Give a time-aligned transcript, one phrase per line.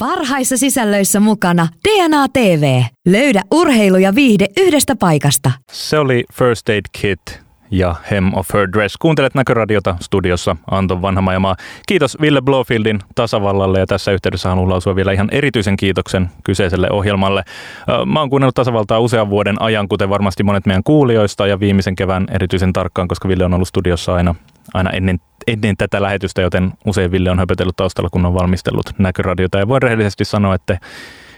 [0.00, 2.82] Parhaissa sisällöissä mukana DNA TV.
[3.08, 5.50] Löydä urheilu ja viihde yhdestä paikasta.
[5.72, 7.40] Se oli First Aid Kit
[7.70, 8.96] ja Hem of Her Dress.
[8.96, 11.56] Kuuntelet Näköradiota studiossa Anton Vanhamajamaa.
[11.86, 17.42] Kiitos Ville Blofieldin tasavallalle ja tässä yhteydessä haluan lausua vielä ihan erityisen kiitoksen kyseiselle ohjelmalle.
[18.06, 22.26] Mä oon kuunnellut tasavaltaa usean vuoden ajan, kuten varmasti monet meidän kuulijoista ja viimeisen kevään
[22.30, 24.34] erityisen tarkkaan, koska Ville on ollut studiossa aina,
[24.74, 25.20] aina ennen
[25.52, 29.58] ennen tätä lähetystä, joten usein Ville on höpötellyt taustalla, kun on valmistellut näköradiota.
[29.58, 30.78] Ja voin rehellisesti sanoa, että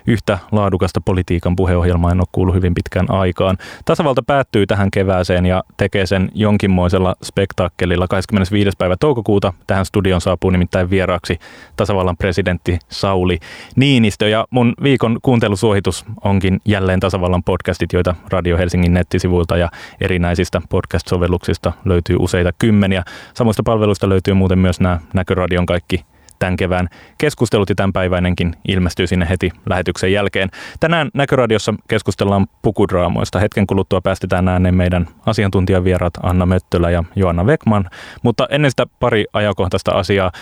[0.07, 3.59] yhtä laadukasta politiikan puheohjelmaa en ole kuullut hyvin pitkään aikaan.
[3.85, 8.71] Tasavalta päättyy tähän kevääseen ja tekee sen jonkinmoisella spektaakkelilla 25.
[8.79, 9.53] päivä toukokuuta.
[9.67, 11.39] Tähän studion saapuu nimittäin vieraaksi
[11.77, 13.39] tasavallan presidentti Sauli
[13.77, 14.29] Niinistö.
[14.29, 19.69] Ja mun viikon kuuntelusuositus onkin jälleen tasavallan podcastit, joita Radio Helsingin nettisivuilta ja
[20.01, 23.03] erinäisistä podcast-sovelluksista löytyy useita kymmeniä.
[23.35, 26.05] Samoista palveluista löytyy muuten myös nämä Näköradion kaikki
[26.43, 26.89] tämän kevään
[27.19, 30.51] keskustelut ja tämänpäiväinenkin ilmestyy sinne heti lähetyksen jälkeen.
[30.81, 33.39] Tänään Näköradiossa keskustellaan pukudraamoista.
[33.39, 37.91] Hetken kuluttua päästetään ääneen meidän asiantuntijavieraat Anna Möttölä ja Joanna Vekman,
[38.23, 40.33] mutta ennen sitä pari ajankohtaista asiaa.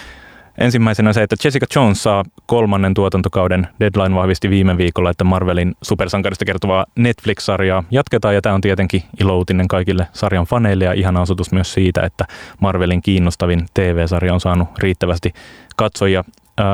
[0.60, 3.68] Ensimmäisenä se, että Jessica Jones saa kolmannen tuotantokauden.
[3.80, 9.68] Deadline vahvisti viime viikolla, että Marvelin supersankarista kertovaa Netflix-sarjaa jatketaan ja tämä on tietenkin iloutinen
[9.68, 12.24] kaikille sarjan faneille ja ihana osoitus myös siitä, että
[12.60, 15.32] Marvelin kiinnostavin TV-sarja on saanut riittävästi
[15.76, 16.24] katsojia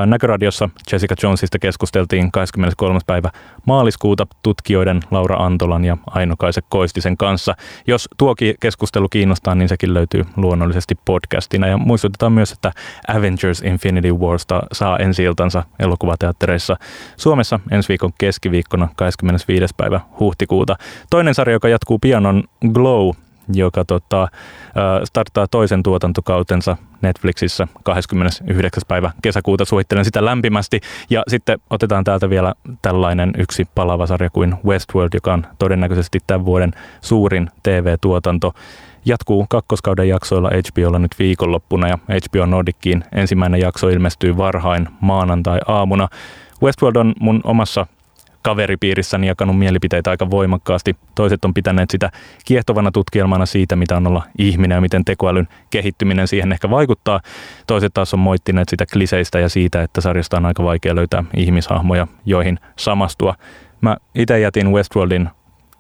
[0.07, 2.99] Näköradiossa Jessica Jonesista keskusteltiin 23.
[3.07, 3.31] päivä
[3.67, 7.55] maaliskuuta tutkijoiden Laura Antolan ja Aino-Kaise Koistisen kanssa.
[7.87, 11.67] Jos tuokin keskustelu kiinnostaa, niin sekin löytyy luonnollisesti podcastina.
[11.67, 12.73] Ja muistutetaan myös, että
[13.09, 16.77] Avengers Infinity Warsta saa ensi iltansa elokuvateattereissa
[17.17, 19.75] Suomessa ensi viikon keskiviikkona 25.
[19.77, 20.77] päivä huhtikuuta.
[21.11, 23.11] Toinen sarja, joka jatkuu pian on Glow,
[23.53, 24.29] joka tota,
[25.05, 28.83] starttaa toisen tuotantokautensa Netflixissä 29.
[28.89, 29.65] päivä kesäkuuta.
[29.65, 30.81] Suosittelen sitä lämpimästi.
[31.11, 36.45] Ja sitten otetaan täältä vielä tällainen yksi palava sarja kuin Westworld, joka on todennäköisesti tämän
[36.45, 38.55] vuoden suurin TV-tuotanto.
[39.05, 46.09] Jatkuu kakkoskauden jaksoilla HBOlla nyt viikonloppuna ja HBO Nordickiin ensimmäinen jakso ilmestyy varhain maanantai-aamuna.
[46.63, 47.87] Westworld on mun omassa
[48.47, 50.97] kaveripiirissäni jakanut mielipiteitä aika voimakkaasti.
[51.15, 52.11] Toiset on pitäneet sitä
[52.45, 57.21] kiehtovana tutkielmana siitä, mitä on olla ihminen ja miten tekoälyn kehittyminen siihen ehkä vaikuttaa.
[57.67, 62.07] Toiset taas on moittineet sitä kliseistä ja siitä, että sarjasta on aika vaikea löytää ihmishahmoja,
[62.27, 63.35] joihin samastua.
[63.81, 65.29] Mä itse jätin Westworldin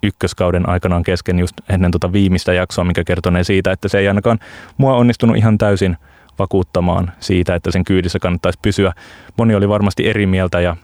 [0.02, 4.38] ykköskauden aikanaan kesken just ennen tuota viimeistä jaksoa, mikä kertonee siitä, että se ei ainakaan
[4.76, 5.96] mua onnistunut ihan täysin
[6.38, 8.92] vakuuttamaan siitä, että sen kyydissä kannattaisi pysyä.
[9.38, 10.76] Moni oli varmasti eri mieltä ja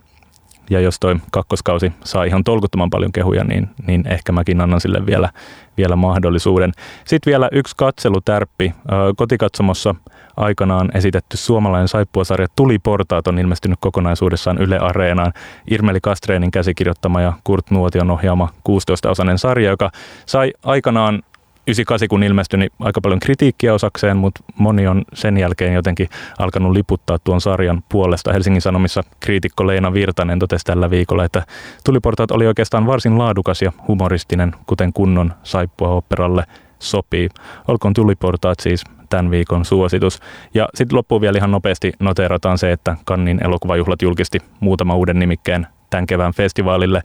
[0.70, 5.06] ja jos toi kakkoskausi saa ihan tolkuttoman paljon kehuja, niin, niin ehkä mäkin annan sille
[5.06, 5.28] vielä,
[5.76, 6.72] vielä mahdollisuuden.
[7.04, 8.74] Sitten vielä yksi katselutärppi.
[9.16, 9.94] Kotikatsomossa
[10.36, 15.32] aikanaan esitetty suomalainen saippuasarja Tuliportaat on ilmestynyt kokonaisuudessaan Yle Areenaan.
[15.70, 19.90] Irmeli Kastreenin käsikirjoittama ja Kurt Nuotion ohjaama 16-osainen sarja, joka
[20.26, 21.22] sai aikanaan
[21.66, 26.08] 98 kun ilmestyi, niin aika paljon kritiikkiä osakseen, mutta moni on sen jälkeen jotenkin
[26.38, 28.32] alkanut liputtaa tuon sarjan puolesta.
[28.32, 31.42] Helsingin Sanomissa kriitikko Leena Virtanen totesi tällä viikolla, että
[31.84, 36.44] Tuliportaat oli oikeastaan varsin laadukas ja humoristinen, kuten kunnon saippua operalle
[36.78, 37.28] sopii.
[37.68, 40.20] Olkoon Tuliportaat siis tämän viikon suositus.
[40.54, 45.66] Ja sitten loppuun vielä ihan nopeasti noteerataan se, että Kannin elokuvajuhlat julkisti muutama uuden nimikkeen
[45.92, 47.02] tämän kevään festivaalille.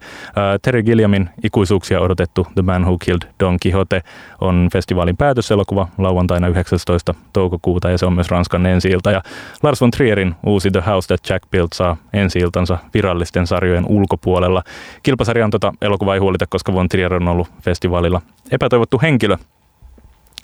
[0.62, 4.02] Terry Gilliamin ikuisuuksia odotettu The Man Who Killed Don Quixote
[4.40, 7.14] on festivaalin päätöselokuva lauantaina 19.
[7.32, 9.22] toukokuuta ja se on myös Ranskan ensi Ja
[9.62, 12.40] Lars von Trierin uusi The House That Jack Built saa ensi
[12.94, 14.62] virallisten sarjojen ulkopuolella.
[15.02, 19.36] Kilpasarjan tota elokuvaa ei huolita, koska von Trier on ollut festivaalilla epätoivottu henkilö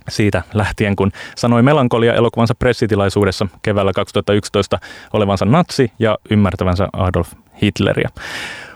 [0.08, 4.78] siitä lähtien, kun sanoi melankolia elokuvansa pressitilaisuudessa keväällä 2011
[5.12, 7.32] olevansa natsi ja ymmärtävänsä Adolf
[7.62, 8.08] Hitleriä.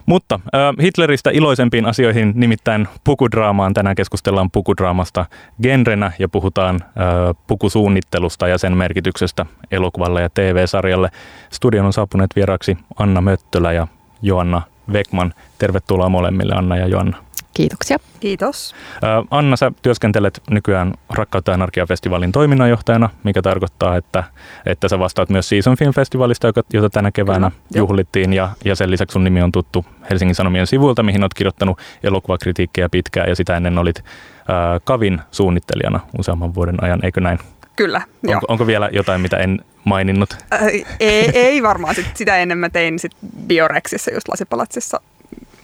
[0.06, 3.74] Mutta äh, Hitleristä iloisempiin asioihin, nimittäin pukudraamaan.
[3.74, 5.26] Tänään keskustellaan pukudraamasta
[5.62, 6.90] genrenä ja puhutaan äh,
[7.46, 11.10] pukusuunnittelusta ja sen merkityksestä elokuvalle ja TV-sarjalle.
[11.52, 13.86] Studion on saapuneet vieraksi Anna Möttölä ja
[14.22, 14.62] Joanna
[14.93, 15.35] Vekman.
[15.58, 17.17] Tervetuloa molemmille Anna ja Joanna.
[17.55, 17.96] Kiitoksia.
[18.20, 18.75] Kiitos.
[19.31, 24.25] Anna, sä työskentelet nykyään Rakkautta ja Anarkia-festivaalin toiminnanjohtajana, mikä tarkoittaa, että,
[24.67, 28.32] että sä vastaat myös Season Film-festivaalista, jota tänä keväänä Kyllä, juhlittiin.
[28.32, 32.88] Ja, ja sen lisäksi sun nimi on tuttu Helsingin Sanomien sivuilta, mihin olet kirjoittanut elokuvakritiikkiä
[32.88, 34.05] pitkään ja sitä ennen olit
[34.49, 37.38] ää, Kavin suunnittelijana useamman vuoden ajan, eikö näin?
[37.76, 40.37] Kyllä, onko, onko vielä jotain, mitä en maininnut?
[40.52, 40.67] Äh,
[41.00, 41.94] ei, ei varmaan.
[41.94, 43.12] Sit, sitä ennen mä tein sit
[43.46, 45.00] Biorexissa, just Lasipalatsissa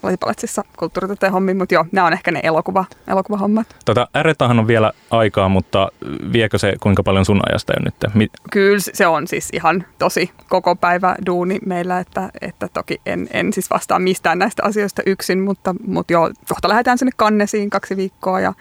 [0.05, 3.77] Lasipalatsissa kulttuuritetteen hommiin, mutta joo, nämä on ehkä ne elokuva, elokuvahommat.
[3.85, 5.89] Tota, R-tahan on vielä aikaa, mutta
[6.33, 8.15] viekö se kuinka paljon sun ajasta jo nyt?
[8.15, 13.29] Mi- Kyllä se on siis ihan tosi koko päivä duuni meillä, että, että toki en,
[13.33, 17.97] en siis vastaa mistään näistä asioista yksin, mutta, mutta joo, kohta lähdetään sinne kannesiin kaksi
[17.97, 18.53] viikkoa ja,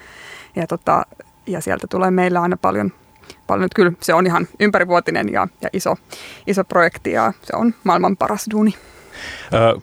[0.55, 1.05] ja, tota,
[1.47, 2.91] ja sieltä tulee meillä aina paljon,
[3.47, 3.69] paljon.
[3.75, 5.95] Kyllä se on ihan ympärivuotinen ja, ja iso,
[6.47, 8.73] iso projekti ja se on maailman paras duuni.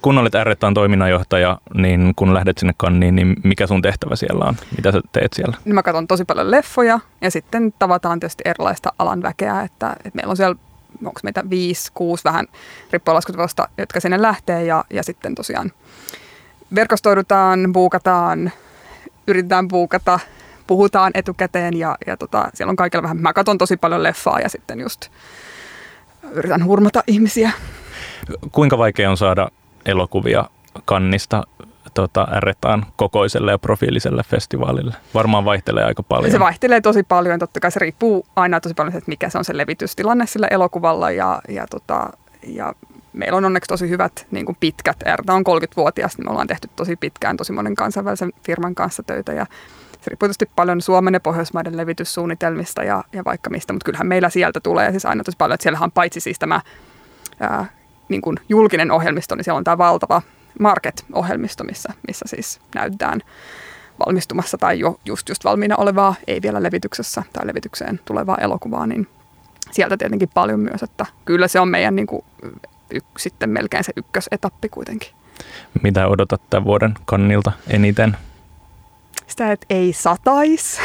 [0.03, 4.57] Kun olet R-taan toiminnanjohtaja, niin kun lähdet sinne kanniin, niin mikä sun tehtävä siellä on?
[4.77, 5.57] Mitä sä teet siellä?
[5.65, 10.11] Niin mä katson tosi paljon leffoja ja sitten tavataan tietysti erilaista alan väkeä, että, että
[10.15, 10.57] meillä on siellä
[11.05, 12.47] onko meitä viisi, kuusi vähän
[12.93, 15.73] riippuen laskutavasta, jotka sinne lähtee ja, ja sitten tosiaan
[16.75, 18.53] verkostoidutaan, buukataan,
[19.27, 20.19] yritetään buukata,
[20.71, 24.49] puhutaan etukäteen ja, ja tota, siellä on kaikilla vähän, mä katson tosi paljon leffaa ja
[24.49, 25.09] sitten just
[26.33, 27.51] yritän hurmata ihmisiä
[28.53, 29.49] kuinka vaikea on saada
[29.87, 30.45] elokuvia
[30.85, 31.43] kannista
[31.95, 34.95] tota, ärretään kokoiselle ja profiiliselle festivaalille?
[35.15, 36.33] Varmaan vaihtelee aika paljon.
[36.33, 37.39] Se vaihtelee tosi paljon.
[37.39, 41.11] Totta kai se riippuu aina tosi paljon, että mikä se on se levitystilanne sillä elokuvalla.
[41.11, 42.11] Ja, ja, tota,
[42.47, 42.75] ja
[43.13, 44.97] meillä on onneksi tosi hyvät niin kuin pitkät.
[45.05, 49.33] Erta on 30-vuotias, niin me ollaan tehty tosi pitkään tosi monen kansainvälisen firman kanssa töitä.
[49.33, 49.47] Ja
[50.11, 54.91] riippuu paljon Suomen ja Pohjoismaiden levityssuunnitelmista ja, ja vaikka mistä, mutta kyllähän meillä sieltä tulee
[54.91, 56.61] siis aina tosi paljon, että siellähän on paitsi siis tämä
[57.41, 57.67] ää,
[58.09, 60.23] niin kuin julkinen ohjelmisto, niin siellä on tämä valtava
[60.61, 63.21] Market-ohjelmisto, missä, missä siis näytetään
[64.07, 69.09] valmistumassa tai jo just, just valmiina olevaa, ei vielä levityksessä tai levitykseen tulevaa elokuvaa, niin
[69.71, 72.25] sieltä tietenkin paljon myös, että kyllä se on meidän niin kuin,
[72.91, 75.09] y, sitten melkein se ykkösetappi kuitenkin.
[75.83, 78.17] Mitä odotat tämän vuoden kannilta eniten?
[79.27, 80.81] Sitä, että ei satais.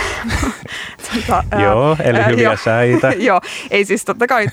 [1.13, 3.13] tota, joo, eli ää, hyviä jo, säitä.
[3.27, 3.41] joo,
[3.71, 4.47] ei siis totta kai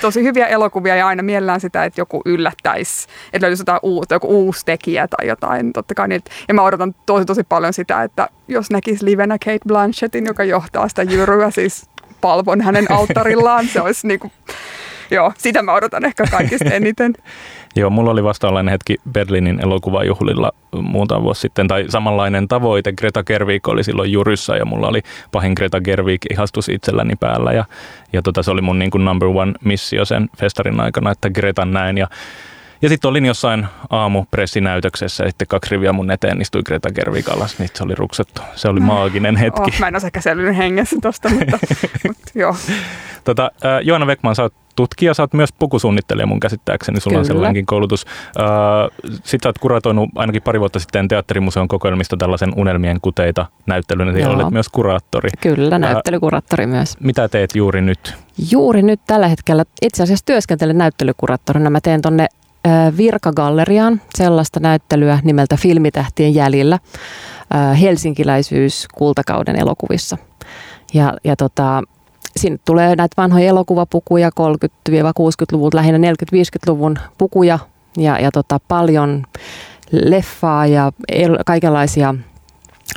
[0.00, 4.28] tosi hyviä elokuvia ja aina mielellään sitä, että joku yllättäisi, että löytyisi jotain uutta, joku
[4.28, 5.72] uusi tekijä tai jotain.
[5.72, 6.30] Totta kai niitä.
[6.48, 10.88] Ja mä odotan tosi tosi paljon sitä, että jos näkisi livenä Kate Blanchettin, joka johtaa
[10.88, 11.86] sitä jyryä, siis
[12.20, 14.32] palvon hänen alttarillaan, se olisi niinku,
[15.14, 17.14] joo, sitä mä odotan ehkä kaikista eniten.
[17.76, 22.92] Joo, mulla oli vastaavanlainen hetki Berliinin elokuvajuhlilla muutama vuosi sitten, tai samanlainen tavoite.
[22.92, 25.02] Greta Gerwig oli silloin Juryssa ja mulla oli
[25.32, 27.64] pahin Greta Gerwig ihastus itselläni päällä ja,
[28.12, 31.72] ja tota, se oli mun niin kuin number one missio sen festarin aikana, että Gretan
[31.72, 32.08] näin ja
[32.84, 37.70] ja sitten olin jossain aamupressinäytöksessä sitten kaksi riviä mun eteen istui Greta Gerwig alas, niin
[37.74, 38.42] se oli ruksattu.
[38.54, 39.60] Se oli maaginen hetki.
[39.60, 41.58] Oh, mä en osaa käsellyn hengessä tosta, mutta,
[42.08, 42.56] mutta joo.
[43.24, 43.50] Tota,
[43.82, 47.20] Joana Beckman, sä oot tutkija, sä oot myös pukusuunnittelija mun käsittääkseni, sulla Kyllä.
[47.20, 48.06] on sellainenkin koulutus.
[49.12, 54.30] Sitten sä oot kuratoinut ainakin pari vuotta sitten teatterimuseon kokoelmista tällaisen unelmien kuteita näyttelyn, ja
[54.30, 55.30] olet myös kuraattori.
[55.40, 56.96] Kyllä, näyttelykuraattori myös.
[57.00, 58.14] Mitä teet juuri nyt?
[58.50, 61.70] Juuri nyt tällä hetkellä itse asiassa työskentelen näyttelykuraattorina.
[61.70, 62.26] Mä teen tonne
[62.96, 66.78] Virkagalleriaan sellaista näyttelyä nimeltä Filmitähtien jäljillä
[67.80, 70.18] helsinkiläisyys kultakauden elokuvissa.
[70.94, 71.82] Ja, ja tota,
[72.36, 77.58] sinne tulee näitä vanhoja elokuvapukuja 30-60-luvulta, lähinnä 40-50-luvun pukuja
[77.96, 79.22] ja, ja tota, paljon
[79.92, 82.14] leffaa ja el- kaikenlaisia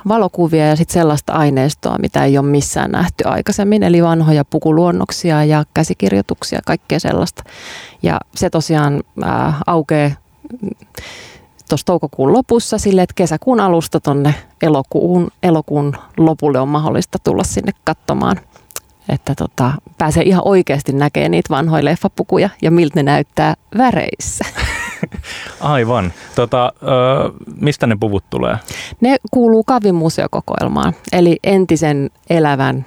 [0.07, 5.65] valokuvia ja sitten sellaista aineistoa, mitä ei ole missään nähty aikaisemmin, eli vanhoja pukuluonnoksia ja
[5.73, 7.43] käsikirjoituksia, kaikkea sellaista.
[8.03, 10.11] Ja se tosiaan ää, aukeaa
[11.69, 17.71] tuossa toukokuun lopussa sille, että kesäkuun alusta tuonne elokuun, elokuun lopulle on mahdollista tulla sinne
[17.83, 18.39] katsomaan
[19.09, 24.45] että tota, pääsee ihan oikeasti näkemään niitä vanhoja leffapukuja ja miltä ne näyttää väreissä.
[25.59, 26.13] Aivan.
[26.35, 26.73] Tota,
[27.61, 28.57] mistä ne puvut tulee?
[29.01, 32.85] Ne kuuluu Kavin museokokoelmaan, eli entisen elävän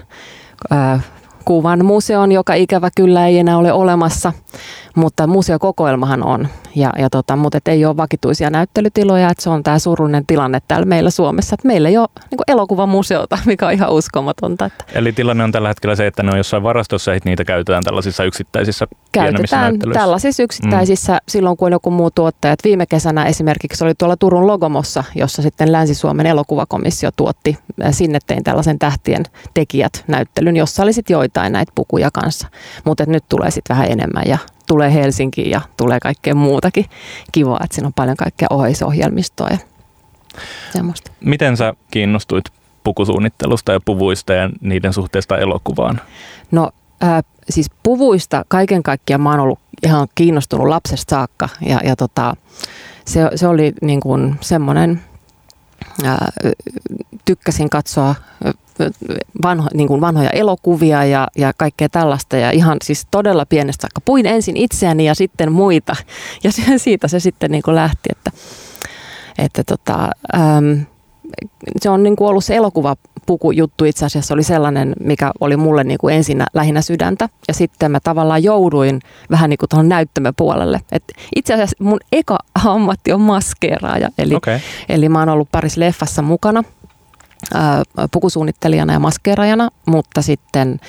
[1.44, 4.32] kuvan museon, joka ikävä kyllä ei enää ole olemassa,
[4.96, 6.48] mutta museokokoelmahan on.
[6.76, 10.58] Ja, ja tota, mutta et ei ole vakituisia näyttelytiloja, että se on tämä surullinen tilanne
[10.68, 14.64] täällä meillä Suomessa, että meillä ei ole niin elokuvamuseota, mikä on ihan uskomatonta.
[14.64, 14.84] Että.
[14.94, 18.24] Eli tilanne on tällä hetkellä se, että ne on jossain varastossa, että niitä käytetään tällaisissa
[18.24, 21.18] yksittäisissä Käytetään tällaisissa yksittäisissä mm.
[21.28, 22.52] silloin, kun on joku muu tuottaja.
[22.52, 27.58] Et viime kesänä esimerkiksi oli tuolla Turun Logomossa, jossa sitten Länsi-Suomen elokuvakomissio tuotti
[27.90, 29.22] sinne tein tällaisen tähtien
[29.54, 32.48] tekijät näyttelyn, jossa oli sitten joitain näitä pukuja kanssa.
[32.84, 36.84] Mutta nyt tulee sitten vähän enemmän ja tulee Helsinkiin ja tulee kaikkea muutakin
[37.32, 39.58] kivaa, että siinä on paljon kaikkea oheisohjelmistoa ja
[40.72, 41.10] semmoista.
[41.20, 42.44] Miten sä kiinnostuit
[42.84, 46.00] pukusuunnittelusta ja puvuista ja niiden suhteesta elokuvaan?
[46.50, 46.70] No
[47.04, 52.36] äh, siis puvuista kaiken kaikkiaan mä oon ollut ihan kiinnostunut lapsesta saakka ja, ja tota,
[53.04, 55.00] se, se oli niin kuin semmoinen,
[56.04, 56.18] äh,
[57.24, 58.14] tykkäsin katsoa
[59.42, 62.36] vanho, niin kuin vanhoja elokuvia ja, ja kaikkea tällaista.
[62.36, 64.00] Ja ihan siis todella pienestä saakka.
[64.04, 65.96] Puin ensin itseäni ja sitten muita.
[66.44, 68.30] Ja siitä se sitten niin kuin lähti, että,
[69.38, 70.86] että tota, äm,
[71.80, 75.98] se on niin kuin ollut se elokuvapukujuttu itse asiassa oli sellainen, mikä oli mulle niin
[75.98, 77.28] kuin ensin lähinnä sydäntä.
[77.48, 80.80] Ja sitten mä tavallaan jouduin vähän niin kuin tuohon näyttämöpuolelle.
[80.92, 81.04] Et
[81.36, 84.08] itse asiassa mun eka ammatti on maskeeraaja.
[84.18, 84.58] Eli, okay.
[84.88, 86.64] eli mä oon ollut parissa leffassa mukana
[88.12, 90.80] pukusuunnittelijana ja maskeeraajana, mutta sitten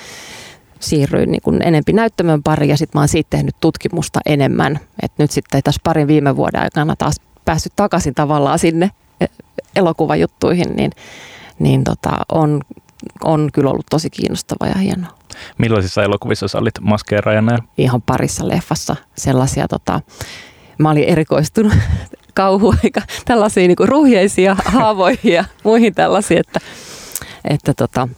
[0.80, 4.80] siirryin niin kuin enempi näyttämön pariin ja sitten mä oon siitä tehnyt tutkimusta enemmän.
[5.02, 8.90] Et nyt sitten tässä parin viime vuoden aikana taas päässyt takaisin tavallaan sinne
[9.20, 9.26] e,
[9.76, 10.90] elokuvajuttuihin, niin,
[11.58, 12.60] niin tota, on,
[13.24, 15.10] on kyllä ollut tosi kiinnostava ja hienoa.
[15.58, 17.58] Millaisissa elokuvissa sä olit maskeeraajana?
[17.78, 20.00] Ihan parissa leffassa sellaisia, tota,
[20.78, 21.72] mä olin erikoistunut
[22.34, 26.60] kauhu, eikä tällaisia niin ruhjeisia haavoihin ja muihin tällaisia, että,
[27.44, 28.08] että tota,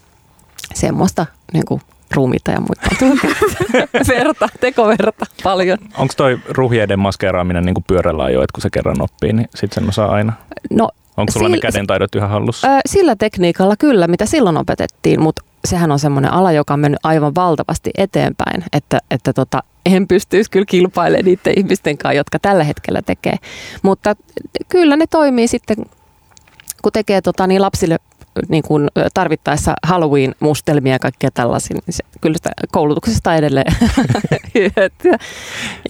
[0.75, 1.81] semmoista niin kuin
[2.15, 3.07] ruumiita ja muita.
[4.15, 5.79] verta, tekoverta paljon.
[5.99, 9.83] Onko toi ruhjeiden maskeeraaminen niin kuin pyörällä jo, että kun se kerran oppii, niin sitten
[9.83, 10.33] sen osaa aina?
[10.71, 12.69] No, Onko sulla sillä, ne kädentaidot yhä hallussa?
[12.69, 17.01] Ö, sillä tekniikalla kyllä, mitä silloin opetettiin, mutta sehän on semmoinen ala, joka on mennyt
[17.03, 22.65] aivan valtavasti eteenpäin, että, että tota, en pystyisi kyllä kilpailemaan niiden ihmisten kanssa, jotka tällä
[22.65, 23.37] hetkellä tekee.
[23.83, 24.17] Mutta
[24.69, 25.77] kyllä ne toimii sitten,
[26.83, 27.99] kun tekee tota, niin lapsille
[28.49, 33.73] niin kuin tarvittaessa Halloween-mustelmia ja kaikkea tällaisia, niin se, kyllä sitä koulutuksesta edelleen
[34.55, 35.19] hyötyä.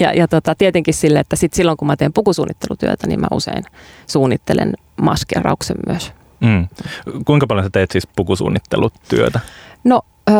[0.00, 3.64] Ja, ja tota, tietenkin sille, että sit silloin kun mä teen pukusuunnittelutyötä, niin mä usein
[4.06, 6.12] suunnittelen maskerauksen myös.
[6.40, 6.68] Mm.
[7.24, 9.40] Kuinka paljon sä teet siis pukusuunnittelutyötä?
[9.84, 10.36] No öö,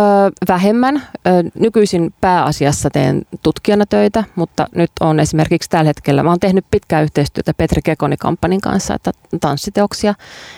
[0.48, 1.02] vähemmän.
[1.26, 6.66] Öö, nykyisin pääasiassa teen tutkijana töitä, mutta nyt on esimerkiksi tällä hetkellä, mä oon tehnyt
[6.70, 10.14] pitkää yhteistyötä Petri Kekoni-kampanin kanssa, että tanssiteoksia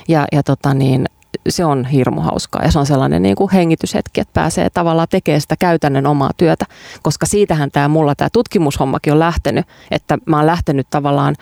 [0.09, 1.07] ja, ja tota niin,
[1.49, 5.41] se on hirmu hauskaa ja se on sellainen niin kuin hengityshetki, että pääsee tavallaan tekemään
[5.41, 6.65] sitä käytännön omaa työtä,
[7.03, 11.35] koska siitähän tämä mulla tämä tutkimushommakin on lähtenyt, että mä oon lähtenyt tavallaan,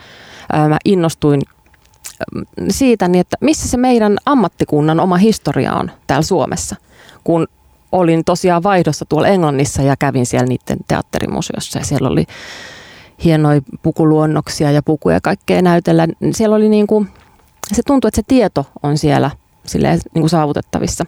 [0.53, 1.41] ää, mä innostuin
[2.69, 6.75] siitä, niin että missä se meidän ammattikunnan oma historia on täällä Suomessa,
[7.23, 7.47] kun
[7.95, 12.25] olin tosiaan vaihdossa tuolla Englannissa ja kävin siellä niiden teatterimuseossa ja siellä oli
[13.23, 16.07] hienoja pukuluonnoksia ja pukuja ja kaikkea näytellä.
[16.31, 17.09] Siellä oli niin kuin,
[17.73, 19.31] se tuntuu, että se tieto on siellä–
[19.65, 21.05] silleen, niin kuin saavutettavissa.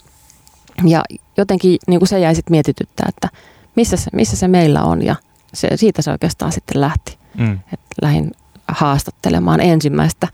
[0.86, 1.03] Ja
[1.38, 3.29] jotenkin niin kuin se jäi sitten mietityttää, että
[3.75, 5.15] missä se, missä se meillä on ja
[5.53, 7.17] se, siitä se oikeastaan sitten lähti.
[7.38, 7.60] Mm.
[7.74, 8.32] Et lähdin
[8.67, 10.27] haastattelemaan ensimmäistä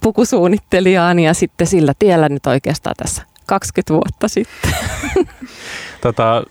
[0.00, 4.74] pukusuunnittelijaani ja sitten sillä tiellä nyt oikeastaan tässä 20 vuotta sitten.
[6.04, 6.42] Tota,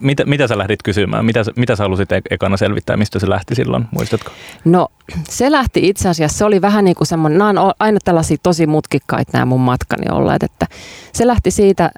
[0.00, 1.24] mitä, mitä sä lähdit kysymään?
[1.24, 2.96] Mitä, mitä sä halusit e- ekana selvittää?
[2.96, 3.84] Mistä se lähti silloin?
[3.90, 4.30] Muistatko?
[4.64, 4.88] No
[5.28, 8.66] se lähti itse asiassa, se oli vähän niin kuin semmoinen, nämä on aina tällaisia tosi
[8.66, 10.66] mutkikkaita nämä mun matkani olleet, että
[11.12, 11.90] se lähti siitä,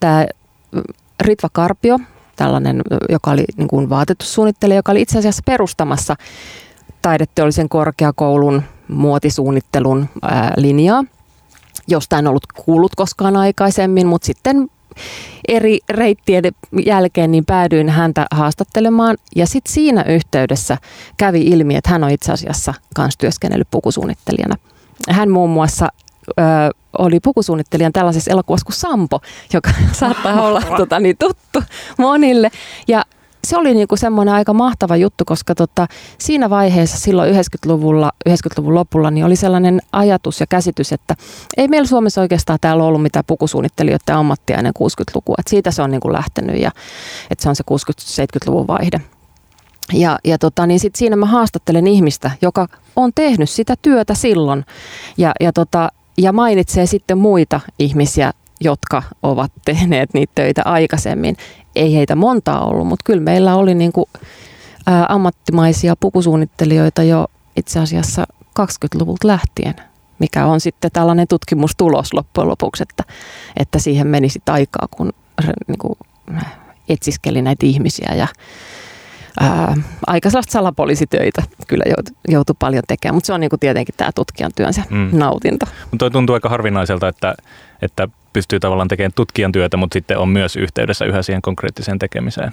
[0.00, 0.26] tämä
[1.20, 1.98] Ritva Karpio,
[2.36, 6.16] tällainen, joka oli niin kuin vaatetussuunnittelija, joka oli itse asiassa perustamassa
[7.02, 11.04] taideteollisen korkeakoulun muotisuunnittelun ää, linjaa,
[11.88, 14.68] josta en ollut kuullut koskaan aikaisemmin, mutta sitten
[15.48, 16.44] eri reittien
[16.86, 20.78] jälkeen niin päädyin häntä haastattelemaan ja sitten siinä yhteydessä
[21.16, 24.56] kävi ilmi, että hän on itse asiassa myös työskennellyt pukusuunnittelijana.
[25.10, 25.88] Hän muun muassa
[26.28, 26.42] ö,
[26.98, 29.20] oli pukusuunnittelijan tällaisessa elokuvassa kuin Sampo,
[29.52, 31.62] joka saattaa olla tota, niin tuttu
[31.98, 32.50] monille.
[32.88, 33.04] Ja
[33.46, 35.86] se oli niinku semmoinen aika mahtava juttu, koska tota,
[36.18, 41.14] siinä vaiheessa silloin 90-luvulla, 90-luvun lopulla niin oli sellainen ajatus ja käsitys, että
[41.56, 45.34] ei meillä Suomessa oikeastaan täällä ollut mitään pukusuunnittelijoiden ammattia ennen 60-lukua.
[45.38, 46.70] Et siitä se on niinku lähtenyt ja
[47.30, 49.00] että se on se 60-70-luvun vaihde.
[49.92, 54.64] Ja, ja tota, niin sit siinä mä haastattelen ihmistä, joka on tehnyt sitä työtä silloin
[55.16, 58.32] ja, ja, tota, ja mainitsee sitten muita ihmisiä,
[58.64, 61.36] jotka ovat tehneet niitä töitä aikaisemmin
[61.76, 64.06] ei heitä montaa ollut, mutta kyllä meillä oli niin kuin,
[64.86, 67.26] ää, ammattimaisia pukusuunnittelijoita jo
[67.56, 68.26] itse asiassa
[68.60, 69.74] 20-luvulta lähtien,
[70.18, 73.04] mikä on sitten tällainen tutkimustulos loppujen lopuksi, että,
[73.56, 75.12] että siihen meni sitten aikaa, kun
[75.68, 75.98] niin kuin,
[76.88, 78.28] etsiskeli näitä ihmisiä ja
[79.40, 79.74] ää,
[80.06, 84.10] aika sellaista salapoliisitöitä kyllä joutui, joutui paljon tekemään, mutta se on niin kuin tietenkin tämä
[84.14, 85.08] tutkijan työnsä mm.
[85.12, 85.66] nautinto.
[85.90, 87.34] Mutta tuntuu aika harvinaiselta, että,
[87.82, 92.52] että pystyy tavallaan tekemään tutkijan työtä, mutta sitten on myös yhteydessä yhä siihen konkreettiseen tekemiseen.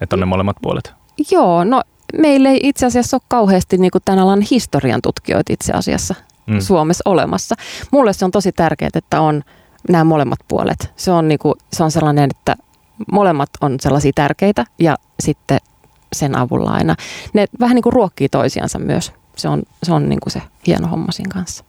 [0.00, 0.92] Että on ne molemmat puolet.
[1.30, 1.82] Joo, no
[2.18, 6.14] meillä ei itse asiassa ole kauheasti niin kuin tämän alan historian tutkijoita itse asiassa
[6.46, 6.60] mm.
[6.60, 7.54] Suomessa olemassa.
[7.90, 9.42] Mulle se on tosi tärkeää, että on
[9.88, 10.92] nämä molemmat puolet.
[10.96, 12.56] Se on, niin kuin, se on sellainen, että
[13.12, 15.58] molemmat on sellaisia tärkeitä ja sitten
[16.12, 16.94] sen avulla aina.
[17.32, 19.12] Ne vähän niin kuin ruokkii toisiansa myös.
[19.36, 21.64] Se on, se on niin kuin se hieno homma siinä kanssa.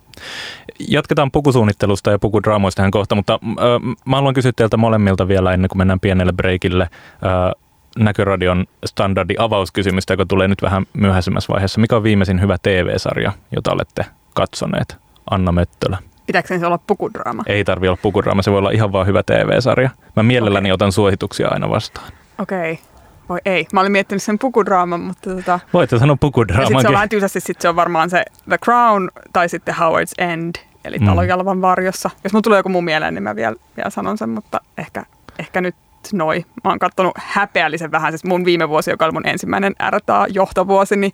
[0.89, 5.69] Jatketaan pukusuunnittelusta ja pukudraamoista tähän kohta, mutta äh, mä haluan kysyä teiltä molemmilta vielä ennen
[5.69, 6.83] kuin mennään pienelle breikille.
[6.83, 7.63] Äh,
[7.99, 11.81] Näköradion standardi avauskysymystä, joka tulee nyt vähän myöhäisemmässä vaiheessa.
[11.81, 14.97] Mikä on viimeisin hyvä TV-sarja, jota olette katsoneet?
[15.31, 15.97] Anna Möttölä.
[16.25, 17.43] Pitääkö se olla pukudraama?
[17.45, 19.89] Ei tarvi olla pukudraama, se voi olla ihan vaan hyvä TV-sarja.
[20.15, 20.73] Mä mielelläni okay.
[20.73, 22.07] otan suosituksia aina vastaan.
[22.39, 22.71] Okei.
[22.71, 22.92] Okay.
[23.29, 23.67] Voi ei.
[23.73, 25.59] Mä olin miettinyt sen pukudraaman, mutta tota...
[25.73, 26.67] Voitte sanoa pukudraaman.
[26.67, 30.23] Sitten se on vähän tylsästi, sit se on varmaan se The Crown tai sitten Howard's
[30.23, 31.05] End, eli mm.
[31.05, 32.09] Talojalvan varjossa.
[32.23, 35.05] Jos mulla tulee joku mun mieleen, niin mä vielä, vielä sanon sen, mutta ehkä,
[35.39, 35.75] ehkä nyt
[36.13, 36.45] noi.
[36.63, 41.11] Mä oon katsonut häpeällisen vähän, siis mun viime vuosi, joka oli mun ensimmäinen RTA-johtovuosi, niin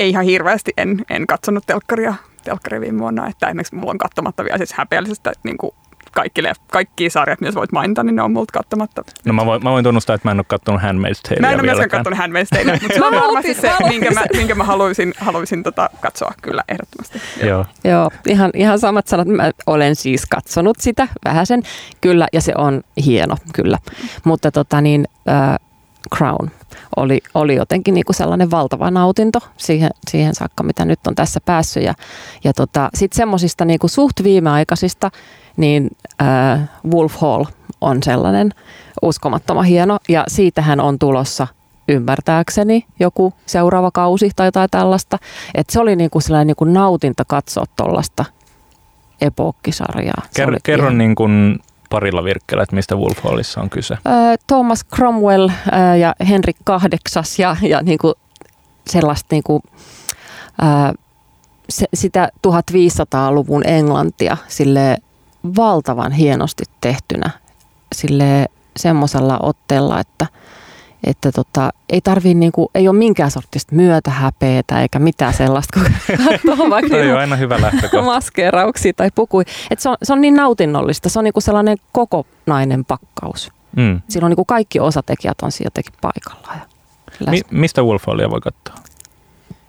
[0.00, 2.14] ei ihan hirveästi en, en katsonut telkkaria,
[2.44, 3.26] telkkaria viime vuonna.
[3.26, 5.72] Että esimerkiksi mulla on katsomatta vielä siis häpeällisestä niin kuin
[6.12, 9.04] kaikki, kaikki sarjat, mitä voit mainita, niin ne on multa katsomatta.
[9.24, 11.60] No mä voin, mä voin tunnustaa, että mä en ole katsonut Handmaid's Tale Mä en
[11.60, 15.14] ole myöskään katsonut Handmaid's Tale, mutta se on varmasti se, minkä mä, minkä mä haluaisin,
[15.18, 17.20] haluaisin tota katsoa kyllä ehdottomasti.
[17.46, 19.28] Joo, Joo ihan, ihan samat sanat.
[19.28, 21.62] Mä olen siis katsonut sitä vähäsen,
[22.00, 23.78] kyllä, ja se on hieno, kyllä.
[24.24, 25.58] Mutta tota niin, äh,
[26.16, 26.50] Crown
[26.96, 31.40] oli, oli jotenkin niin kuin sellainen valtava nautinto siihen, siihen saakka, mitä nyt on tässä
[31.44, 31.82] päässyt.
[31.82, 31.94] Ja,
[32.44, 35.10] ja tota, sitten semmoisista niin suht viimeaikaisista
[35.58, 35.90] niin
[36.22, 37.44] äh, Wolf Hall
[37.80, 38.50] on sellainen
[39.02, 41.46] uskomattoman hieno ja siitähän on tulossa
[41.88, 45.18] ymmärtääkseni joku seuraava kausi tai jotain tällaista.
[45.54, 48.24] Että se oli niinku sellainen niinku nautinta katsoa tuollaista
[49.20, 50.22] epokkisarjaa.
[50.40, 51.58] Ker- kerro niin kuin
[51.90, 53.98] parilla virkkeellä, että mistä Wolf Hallissa on kyse.
[54.46, 55.48] Thomas Cromwell
[56.00, 58.14] ja Henrik kahdeksas ja, ja niinku
[58.90, 59.62] sellaista niinku,
[60.62, 60.92] äh,
[61.68, 64.96] se, sitä 1500-luvun Englantia sille
[65.56, 67.30] valtavan hienosti tehtynä
[67.94, 70.26] sille semmoisella otteella, että,
[71.04, 75.92] että tota, ei tarvii niinku, ei ole minkään sortista myötähäpeetä eikä mitään sellaista, kun
[76.24, 77.58] katsoo vaikka niinku aina hyvä
[78.04, 79.44] maskeerauksia tai pukui.
[79.70, 83.52] Et se, on, se on niin nautinnollista, se on niinku sellainen kokonainen pakkaus.
[83.76, 84.00] Mm.
[84.08, 86.60] Silloin niinku kaikki osatekijät on siinä jotenkin paikallaan.
[87.26, 88.87] Ja Mi- mistä Wolf voi katsoa?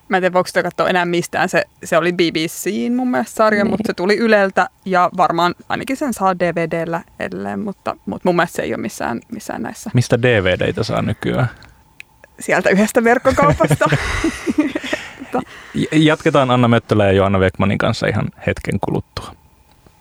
[0.09, 1.49] Mä en tiedä, voiko sitä katsoa enää mistään.
[1.49, 3.71] Se, se oli BBCin mun mielestä sarja, niin.
[3.71, 8.55] mutta se tuli Yleltä ja varmaan ainakin sen saa DVDllä edelleen, mutta, mutta mun mielestä
[8.55, 9.91] se ei ole missään, missään näissä.
[9.93, 11.49] Mistä DVDitä saa nykyään?
[12.39, 13.89] Sieltä yhdestä verkkokaupasta.
[15.91, 19.35] Jatketaan Anna Möttölä ja Joanna Vekmanin kanssa ihan hetken kuluttua.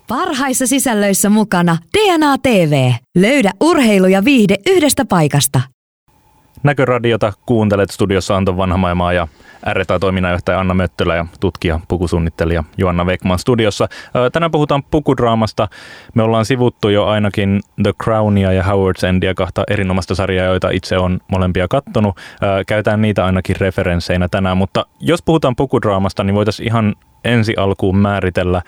[0.08, 2.92] Parhaissa sisällöissä mukana DNA TV.
[3.16, 5.60] Löydä urheilu ja viihde yhdestä paikasta.
[6.62, 9.28] Näköradiota kuuntelet studiossa Anton Vanhamaimaa ja
[9.72, 13.88] RTA-toiminnanjohtaja Anna Möttölä ja tutkija, pukusuunnittelija Joanna Vekman studiossa.
[14.32, 15.68] Tänään puhutaan pukudraamasta.
[16.14, 20.98] Me ollaan sivuttu jo ainakin The Crownia ja Howard's Endia, kahta erinomaista sarjaa, joita itse
[20.98, 22.16] on molempia kattonut.
[22.66, 26.94] Käytään niitä ainakin referensseinä tänään, mutta jos puhutaan pukudraamasta, niin voitaisiin ihan
[27.24, 28.62] ensi alkuun määritellä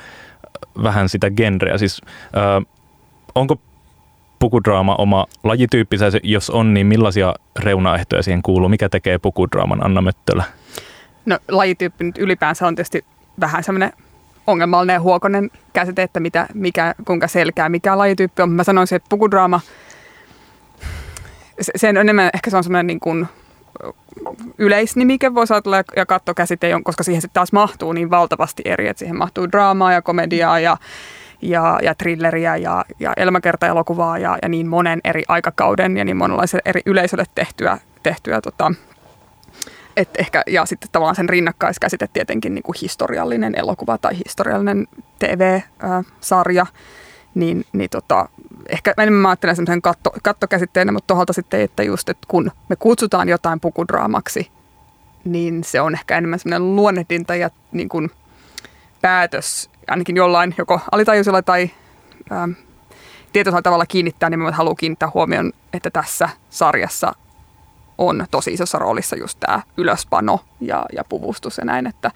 [0.83, 1.79] vähän sitä genreä.
[1.79, 2.01] Siis,
[3.35, 3.57] onko
[4.41, 6.07] pukudraama oma lajityyppisä?
[6.23, 8.69] Jos on, niin millaisia reunaehtoja siihen kuuluu?
[8.69, 10.45] Mikä tekee pukudraaman Anna Möttölä?
[11.27, 13.05] No lajityyppi nyt ylipäänsä on tietysti
[13.41, 13.93] vähän semmoinen
[14.47, 18.51] ongelmallinen ja huokonen käsite, että mitä, mikä, kuinka selkeä mikä lajityyppi on.
[18.51, 19.61] Mä sanoisin, että pukudraama,
[21.61, 23.29] se, on enemmän, ehkä se on semmoinen niin kuin
[24.59, 29.19] yleisnimike voisi ajatella ja kattokäsite, koska siihen sitten taas mahtuu niin valtavasti eri, että siihen
[29.19, 30.77] mahtuu draamaa ja komediaa ja
[31.43, 36.63] ja, ja thrilleriä ja, ja elämäkerta-elokuvaa ja, ja niin monen eri aikakauden ja niin monenlaiselle
[36.65, 38.73] eri yleisölle tehtyä, tehtyä tota,
[39.97, 46.67] et ehkä, ja sitten tavallaan sen rinnakkaiskäsite tietenkin niin kuin historiallinen elokuva tai historiallinen TV-sarja,
[47.35, 48.29] niin, niin tota,
[48.69, 52.77] ehkä enemmän mä ajattelen semmoisen katto, kattokäsitteenä, mutta tuolta sitten, että just, että kun me
[52.77, 54.51] kutsutaan jotain pukudraamaksi,
[55.25, 58.11] niin se on ehkä enemmän semmoinen luonnehdinta ja niin kuin
[59.01, 61.71] päätös ainakin jollain joko alitajuisella tai
[62.33, 62.51] ähm,
[63.33, 67.13] tietoisella tavalla kiinnittää, niin mä haluan kiinnittää huomioon, että tässä sarjassa
[67.99, 72.11] on tosi isossa roolissa just tämä ylöspano ja, ja puvustus ja näin, että,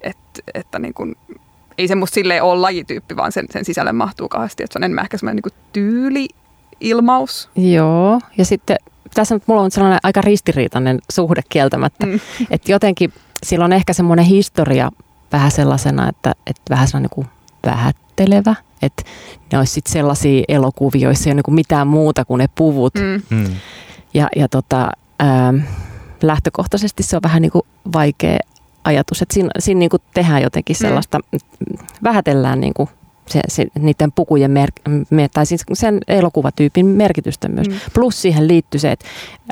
[0.00, 1.16] että, että niin kuin,
[1.78, 4.84] ei se musta silleen ole lajityyppi, vaan sen, sen sisälle mahtuu kauheasti, että se on
[4.84, 7.50] enemmän ehkä semmoinen niin tyyli-ilmaus.
[7.56, 8.76] Joo, ja sitten
[9.14, 12.20] tässä nyt mulla on sellainen aika ristiriitainen suhde kieltämättä, mm.
[12.50, 14.90] että jotenkin sillä on ehkä semmoinen historia
[15.32, 17.26] vähän sellaisena, että, että vähän sellainen niin kuin
[17.66, 18.54] vähättelevä.
[18.82, 19.02] Että
[19.52, 22.94] ne olisi sitten sellaisia elokuvia, joissa ei ole niin mitään muuta kuin ne puvut.
[22.94, 23.36] Mm.
[23.36, 23.54] Mm.
[24.14, 25.54] Ja, ja tota, ää,
[26.22, 27.62] lähtökohtaisesti se on vähän niin kuin
[27.92, 28.38] vaikea
[28.84, 30.78] ajatus, että siinä, siinä niin kuin tehdään jotenkin mm.
[30.78, 31.78] sellaista, mm.
[32.02, 32.88] vähätellään niin kuin
[33.26, 34.70] se, se, niiden pukujen mer,
[35.10, 37.68] me, tai siis sen elokuvatyypin merkitystä myös.
[37.68, 37.74] Mm.
[37.94, 39.06] Plus siihen liittyy se, että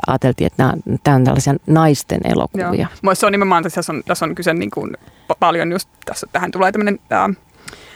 [0.07, 0.73] ajateltiin, että nämä
[1.15, 2.87] on tällaisia naisten elokuvia.
[3.03, 3.15] Joo.
[3.15, 4.97] Se on nimenomaan, tässä on, tässä on kyse niin kuin
[5.39, 7.35] paljon just, tässä tähän tulee tämmöinen äh,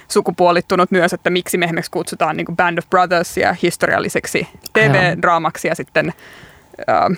[0.07, 5.75] sukupuolittunut myös, että miksi me esimerkiksi kutsutaan niin kuin Band of Brothersia historialliseksi TV-draamaksi ja
[5.75, 6.13] sitten
[6.89, 7.17] äh,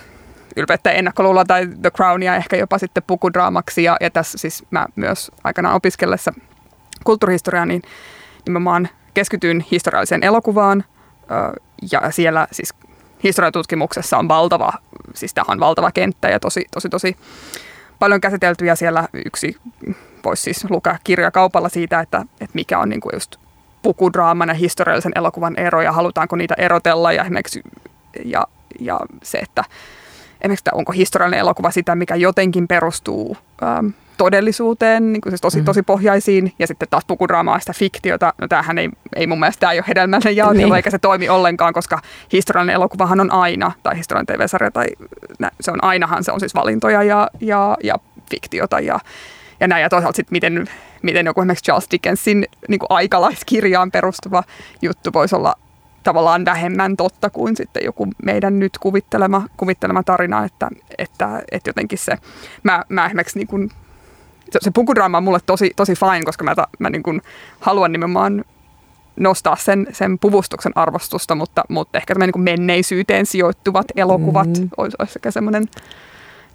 [0.56, 3.84] ylpeyttä ennakkoluulla tai The Crownia ehkä jopa sitten pukudraamaksi.
[3.84, 6.34] Ja, ja tässä siis mä myös aikanaan opiskellessa
[7.04, 7.82] kulttuurihistoriaa, niin
[8.46, 10.84] nimenomaan keskityin historialliseen elokuvaan
[11.92, 12.74] ja siellä siis
[13.24, 14.74] historiatutkimuksessa on valtava,
[15.14, 17.18] siis tämä on valtava kenttä ja tosi, tosi, tosi
[18.00, 19.58] paljon käsitelty ja siellä yksi
[20.26, 23.36] voisi siis lukea kirja kaupalla siitä, että, että mikä on niin kuin just
[23.82, 27.26] pukudraaman ja historiallisen elokuvan ero ja halutaanko niitä erotella ja
[28.26, 28.48] ja,
[28.80, 29.64] ja se, että
[30.42, 35.66] esimerkiksi onko historiallinen elokuva sitä, mikä jotenkin perustuu ähm, todellisuuteen, niin kuin siis tosi, mm.
[35.66, 38.34] tosi pohjaisiin, ja sitten taas pukudraamaa sitä fiktiota.
[38.42, 40.76] No tämähän ei, ei mun mielestä tämä ei ole hedelmällinen jaottelu, niin.
[40.76, 42.00] eikä se toimi ollenkaan, koska
[42.34, 44.86] historiallinen elokuvahan on aina, tai historiallinen TV-sarja, tai
[45.62, 47.96] se on ainahan, se on siis valintoja ja, ja, ja
[48.30, 49.00] fiktiota ja,
[49.60, 49.82] ja näin.
[49.82, 50.70] Ja toisaalta sitten miten,
[51.02, 54.44] miten joku esimerkiksi Charles Dickensin niin kuin aikalaiskirjaan perustuva
[54.82, 55.56] juttu voisi olla
[56.04, 61.98] tavallaan vähemmän totta kuin sitten joku meidän nyt kuvittelema, kuvittelema tarina, että, että, että jotenkin
[61.98, 62.18] se,
[62.64, 63.70] mä, mä esimerkiksi niin kuin
[64.60, 67.22] se pukudraama on mulle tosi, tosi fine, koska mä, mä niin kuin
[67.60, 68.46] haluan nimenomaan
[69.16, 74.70] nostaa sen, sen puvustuksen arvostusta, mutta, mutta ehkä niin kuin menneisyyteen sijoittuvat elokuvat mm.
[74.78, 75.64] olisi, olisi ehkä semmoinen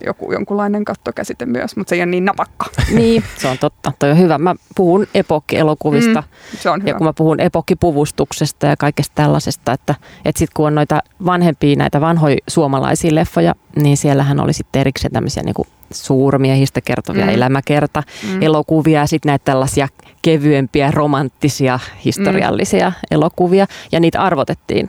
[0.06, 2.66] joku, jonkunlainen kattokäsite myös, mutta se ei ole niin napakka.
[2.94, 3.92] Niin, se on totta.
[3.98, 4.38] Toi on hyvä.
[4.38, 6.20] Mä puhun epokkielokuvista.
[6.20, 6.90] Mm, se on hyvä.
[6.90, 11.76] Ja kun mä puhun epokkipuvustuksesta ja kaikesta tällaisesta, että, että sitten kun on noita vanhempia,
[11.76, 17.32] näitä vanhoja suomalaisia leffoja, niin siellähän oli sitten erikseen tämmöisiä niin kuin suurmiehistä kertovia mm.
[17.32, 18.42] elämäkerta, mm.
[18.42, 19.88] elokuvia ja sitten näitä tällaisia
[20.22, 22.94] kevyempiä, romanttisia, historiallisia mm.
[23.10, 23.66] elokuvia.
[23.92, 24.88] Ja niitä arvotettiin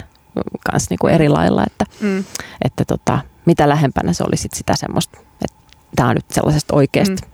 [0.71, 2.23] myös niinku eri lailla, että, mm.
[2.65, 5.57] että tota, mitä lähempänä se oli sit sitä semmoista, että
[5.95, 7.31] tämä on nyt sellaisesta oikeasta mm.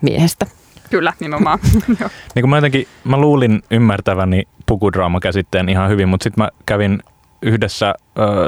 [0.00, 0.46] miehestä.
[0.90, 1.58] Kyllä, nimenomaan.
[2.34, 7.02] niin kuin mä jotenkin, mä luulin ymmärtäväni pukudraama-käsitteen ihan hyvin, mutta sitten mä kävin
[7.42, 7.94] yhdessä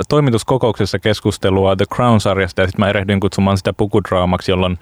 [0.08, 4.78] toimituskokouksessa keskustelua The Crown-sarjasta ja sitten mä erehdyin kutsumaan sitä pukudraamaksi, jolloin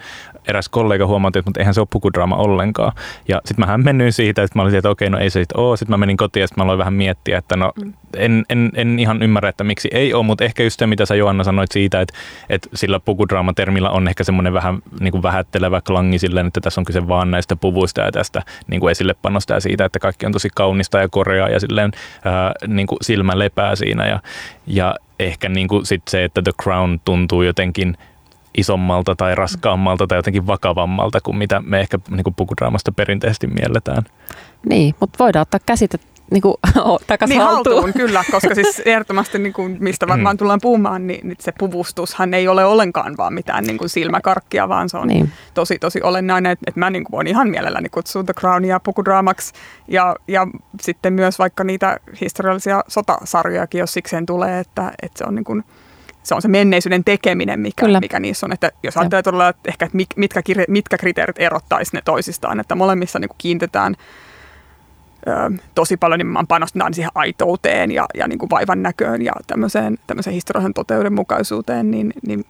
[0.48, 2.92] eräs kollega huomautti, että eihän se ole pukudraama ollenkaan.
[3.28, 5.76] Ja sitten mä mennyin siitä, että mä olin että okei, no ei se sitten ole.
[5.76, 7.92] Sitten mä menin kotiin ja sitten mä aloin vähän miettiä, että no mm.
[8.16, 11.14] en, en, en ihan ymmärrä, että miksi ei ole, mutta ehkä just se, mitä sä
[11.14, 12.14] Joanna sanoit siitä, että,
[12.48, 16.84] että sillä pukudraamatermillä on ehkä semmoinen vähän niin kuin vähättelevä klangi silleen, että tässä on
[16.84, 20.48] kyse vaan näistä puvuista ja tästä niin kuin esillepanosta ja siitä, että kaikki on tosi
[20.54, 21.92] kaunista ja koreaa ja silleen
[22.24, 24.20] ää, niin kuin silmä lepää siinä ja,
[24.70, 27.96] ja ehkä niin kuin sit se, että The Crown tuntuu jotenkin–
[28.56, 34.02] isommalta tai raskaammalta tai jotenkin vakavammalta kuin mitä me ehkä niin kuin pukudraamasta perinteisesti mielletään.
[34.68, 35.98] Niin, mutta voidaan ottaa käsite
[36.34, 36.54] niin kuin,
[37.06, 37.74] takaisin niin, haltuun.
[37.74, 37.92] haltuun.
[37.92, 40.38] kyllä, koska siis ehdottomasti niin kuin, mistä varmaan mm.
[40.38, 44.88] tullaan puhumaan, niin, niin se puvustushan ei ole ollenkaan vaan mitään niin kuin silmäkarkkia, vaan
[44.88, 45.32] se on niin.
[45.54, 49.52] tosi tosi olennainen, että, että mä niin kuin, voin ihan mielelläni kutsua The Crownia pukudraamaksi
[49.88, 50.46] ja, ja
[50.82, 55.64] sitten myös vaikka niitä historiallisia sotasarjojakin, jos sikseen tulee, että, että se on niin kuin,
[56.22, 58.52] se on se menneisyyden tekeminen, mikä, mikä niissä on.
[58.52, 63.28] Että jos ajattelee todella, että ehkä mitkä, mitkä kriteerit erottaisi ne toisistaan, että molemmissa niin
[63.28, 63.96] kuin kiinnitetään
[65.26, 65.30] ö,
[65.74, 70.34] tosi paljon nimenomaan panostetaan siihen aitouteen ja, ja niin kuin vaivan näköön ja tämmöiseen, tämmöiseen
[70.34, 72.44] historiallisen toteudenmukaisuuteen, niin, niin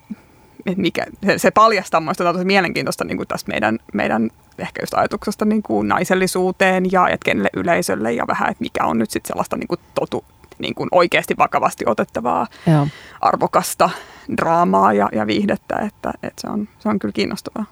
[0.76, 5.44] mikä, se, se paljastaa minusta tosi mielenkiintoista niin kuin tästä meidän, meidän ehkä just ajatuksesta
[5.44, 9.56] niin kuin naisellisuuteen ja et kenelle yleisölle ja vähän, että mikä on nyt sitten sellaista
[9.56, 10.24] niin kuin totu,
[10.59, 12.88] niin kuin oikeasti vakavasti otettavaa, Joo.
[13.20, 13.90] arvokasta
[14.37, 17.64] draamaa ja, ja viihdettä, että, että se, on, se on kyllä kiinnostavaa.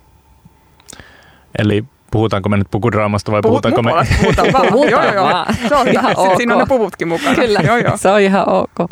[1.59, 3.93] Eli puhutaanko me nyt pukudraamasta vai Puhut puhutaanko me...
[4.23, 4.91] Puhutaan vaan.
[4.91, 5.45] joo, joo, joo.
[5.69, 6.37] Se on ihan ok.
[6.37, 7.35] Siinä on ne puvutkin mukana.
[7.35, 7.97] Kyllä, joo, joo.
[7.97, 8.91] se on ihan ok.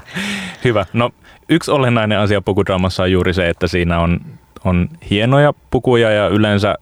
[0.65, 0.87] Hyvä.
[0.93, 1.11] No
[1.49, 4.21] yksi olennainen asia pukudraamassa on juuri se, että siinä on,
[4.65, 6.75] on hienoja pukuja ja yleensä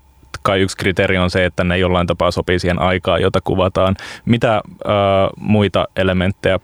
[0.42, 3.96] kai yksi kriteeri on se, että ne jollain tapaa sopii siihen aikaan, jota kuvataan.
[4.24, 4.62] Mitä äh,
[5.36, 6.58] muita elementtejä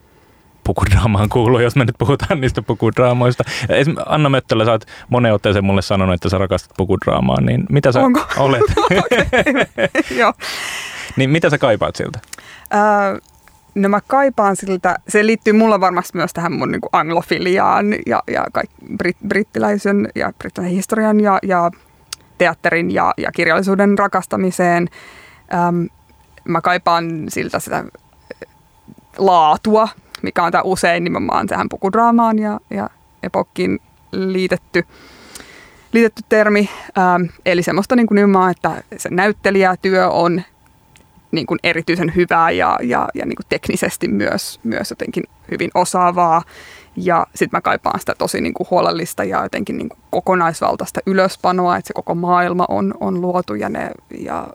[0.63, 3.43] pukudraamaan kuuluu, jos me nyt puhutaan niistä pukudraamoista.
[4.05, 7.99] Anna Möttölä, sä oot monen otteeseen mulle sanonut, että sä rakastat pukudraamaa, niin mitä sä
[7.99, 8.19] Onko?
[8.37, 8.63] olet?
[10.19, 10.33] Joo.
[11.15, 12.19] niin mitä sä kaipaat siltä?
[12.73, 13.21] Uh,
[13.75, 18.45] no mä kaipaan siltä, se liittyy mulla varmasti myös tähän mun niin anglofiliaan ja, ja
[18.51, 21.71] kaik, brit, brittiläisen ja brittiläisen historian ja, ja
[22.37, 24.89] teatterin ja, ja kirjallisuuden rakastamiseen.
[25.69, 25.89] Um,
[26.43, 27.83] mä kaipaan siltä sitä
[29.17, 29.87] laatua,
[30.21, 32.89] mikä on tämä usein nimenomaan tähän pukudraamaan ja, ja
[33.23, 33.79] epokkiin
[34.11, 34.85] liitetty,
[35.93, 36.69] liitetty termi.
[36.97, 40.41] Ähm, eli semmoista niin kuin nimenomaan, että se näyttelijätyö on
[41.31, 46.41] niin kuin erityisen hyvää ja, ja, ja niin kuin teknisesti myös, myös jotenkin hyvin osaavaa.
[46.95, 51.77] Ja sitten mä kaipaan sitä tosi niin kuin huolellista ja jotenkin niin kuin kokonaisvaltaista ylöspanoa,
[51.77, 54.47] että se koko maailma on, on luotu ja, ne, ja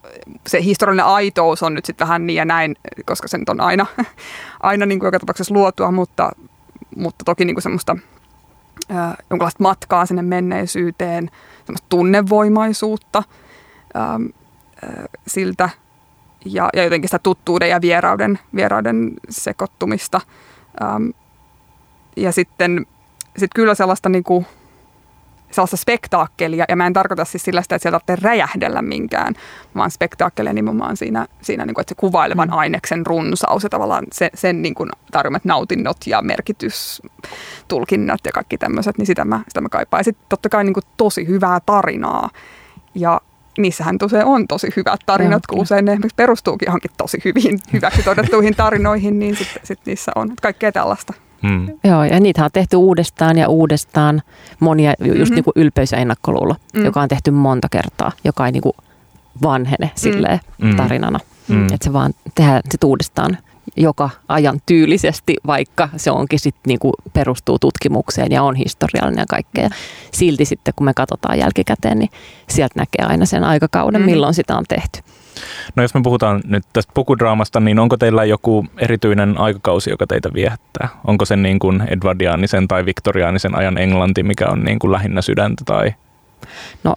[0.46, 3.87] se historiallinen aitous on nyt sitten vähän niin ja näin, koska se nyt on aina,
[4.61, 6.31] aina niin kuin joka tapauksessa luotua, mutta,
[6.96, 7.96] mutta toki niin kuin semmoista
[8.88, 11.31] ää, jonkinlaista matkaa sinne menneisyyteen,
[11.64, 13.22] semmoista tunnevoimaisuutta
[13.94, 14.18] ää, ää,
[15.27, 15.68] siltä
[16.44, 20.20] ja, ja jotenkin sitä tuttuuden ja vierauden, vierauden sekoittumista.
[20.83, 21.09] Ähm,
[22.16, 22.87] ja sitten
[23.37, 24.46] sit kyllä sellaista niin kuin,
[25.50, 29.35] sellaista spektaakkelia, ja mä en tarkoita siis sillä sitä, että sieltä tarvitsee räjähdellä minkään,
[29.76, 32.55] vaan spektaakkelia nimenomaan siinä, siinä niin kuin, että se kuvailevan mm.
[32.55, 38.98] aineksen runsaus ja tavallaan se, sen niin kuin tarjomat nautinnot ja merkitystulkinnat ja kaikki tämmöiset,
[38.98, 40.00] niin sitä mä, sitä mä kaipaan.
[40.00, 42.31] Ja sitten totta kai niin kuin tosi hyvää tarinaa,
[42.94, 43.20] ja
[43.59, 48.57] niissähän usein on tosi hyvät tarinat, kun usein ne perustuukin johonkin tosi hyvin hyväksi todettuihin
[48.57, 51.12] tarinoihin, niin sitten sit niissä on kaikkea tällaista.
[51.48, 51.68] Hmm.
[51.85, 54.22] Joo, ja niitä on tehty uudestaan ja uudestaan
[54.61, 55.35] monia, just mm-hmm.
[55.35, 56.85] niin kuin ylpeys ja ennakkoluulo, mm.
[56.85, 58.76] joka on tehty monta kertaa, joka ei niin kuin
[59.42, 60.76] vanhene silleen mm.
[60.76, 61.20] tarinana.
[61.48, 61.64] Mm.
[61.66, 63.38] Että se vaan tehdään sit uudestaan
[63.76, 69.70] joka ajan tyylisesti, vaikka se onkin sit niinku perustuu tutkimukseen ja on historiallinen ja kaikkea.
[70.12, 72.11] Silti sitten kun me katsotaan jälkikäteen, niin
[72.48, 74.04] sieltä näkee aina sen aikakauden, mm.
[74.06, 75.00] milloin sitä on tehty.
[75.77, 80.31] No jos me puhutaan nyt tästä pukudraamasta, niin onko teillä joku erityinen aikakausi, joka teitä
[80.35, 80.88] viehättää?
[81.05, 85.62] Onko se niin kuin edwardiaanisen tai viktoriaanisen ajan englanti, mikä on niin kuin lähinnä sydäntä
[85.66, 85.94] tai?
[86.85, 86.94] No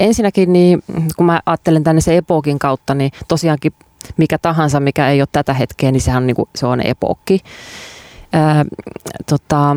[0.00, 0.82] ensinnäkin, niin,
[1.16, 3.72] kun mä ajattelen tänne se epokin kautta, niin tosiaankin
[4.16, 7.40] mikä tahansa, mikä ei ole tätä hetkeä, niin sehän on, niin kuin, se on epokki.
[8.32, 8.64] Ää,
[9.26, 9.76] tota,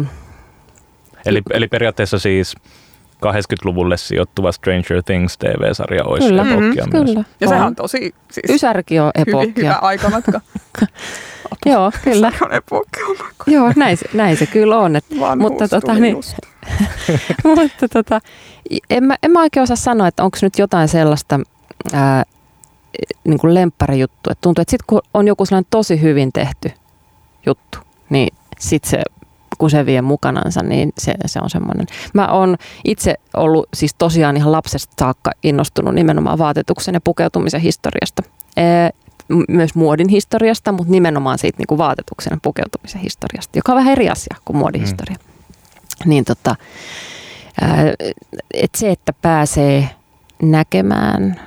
[1.25, 2.55] eli, eli periaatteessa siis
[3.23, 7.05] 80-luvulle sijoittuva Stranger Things TV-sarja olisi kyllä, epokkia mm, myös.
[7.05, 7.23] Kyllä.
[7.39, 9.39] Ja sehän on tosi siis Ysärki on epokkia.
[9.39, 10.41] Hyvin hyvä aikamatka.
[11.65, 12.31] Joo, kyllä.
[12.31, 13.03] Se on epokkia.
[13.47, 14.95] Joo, näin se, näin se kyllä on.
[14.95, 15.05] Et,
[15.39, 16.17] mutta tota, niin,
[17.43, 18.21] mutta tota,
[18.89, 21.39] en, mä, en mä oikein osaa sanoa, että onko nyt jotain sellaista
[21.93, 22.23] ää,
[23.23, 24.29] niin kuin lemppärijuttu.
[24.31, 26.71] Että tuntuu, että sitten kun on joku sellainen tosi hyvin tehty
[27.45, 27.77] juttu,
[28.09, 29.01] niin sitten se
[29.57, 31.87] kun se vie mukanansa, niin se, se on semmoinen.
[32.13, 38.23] Mä oon itse ollut siis tosiaan ihan lapsesta saakka innostunut nimenomaan vaatetuksen ja pukeutumisen historiasta.
[38.57, 38.89] Ee,
[39.47, 43.91] myös muodin historiasta, mutta nimenomaan siitä niin kuin vaatetuksen ja pukeutumisen historiasta, joka on vähän
[43.91, 45.17] eri asia kuin muodihistoria.
[45.19, 46.09] Mm.
[46.09, 46.55] Niin tota,
[48.53, 49.89] että se, että pääsee
[50.41, 51.39] näkemään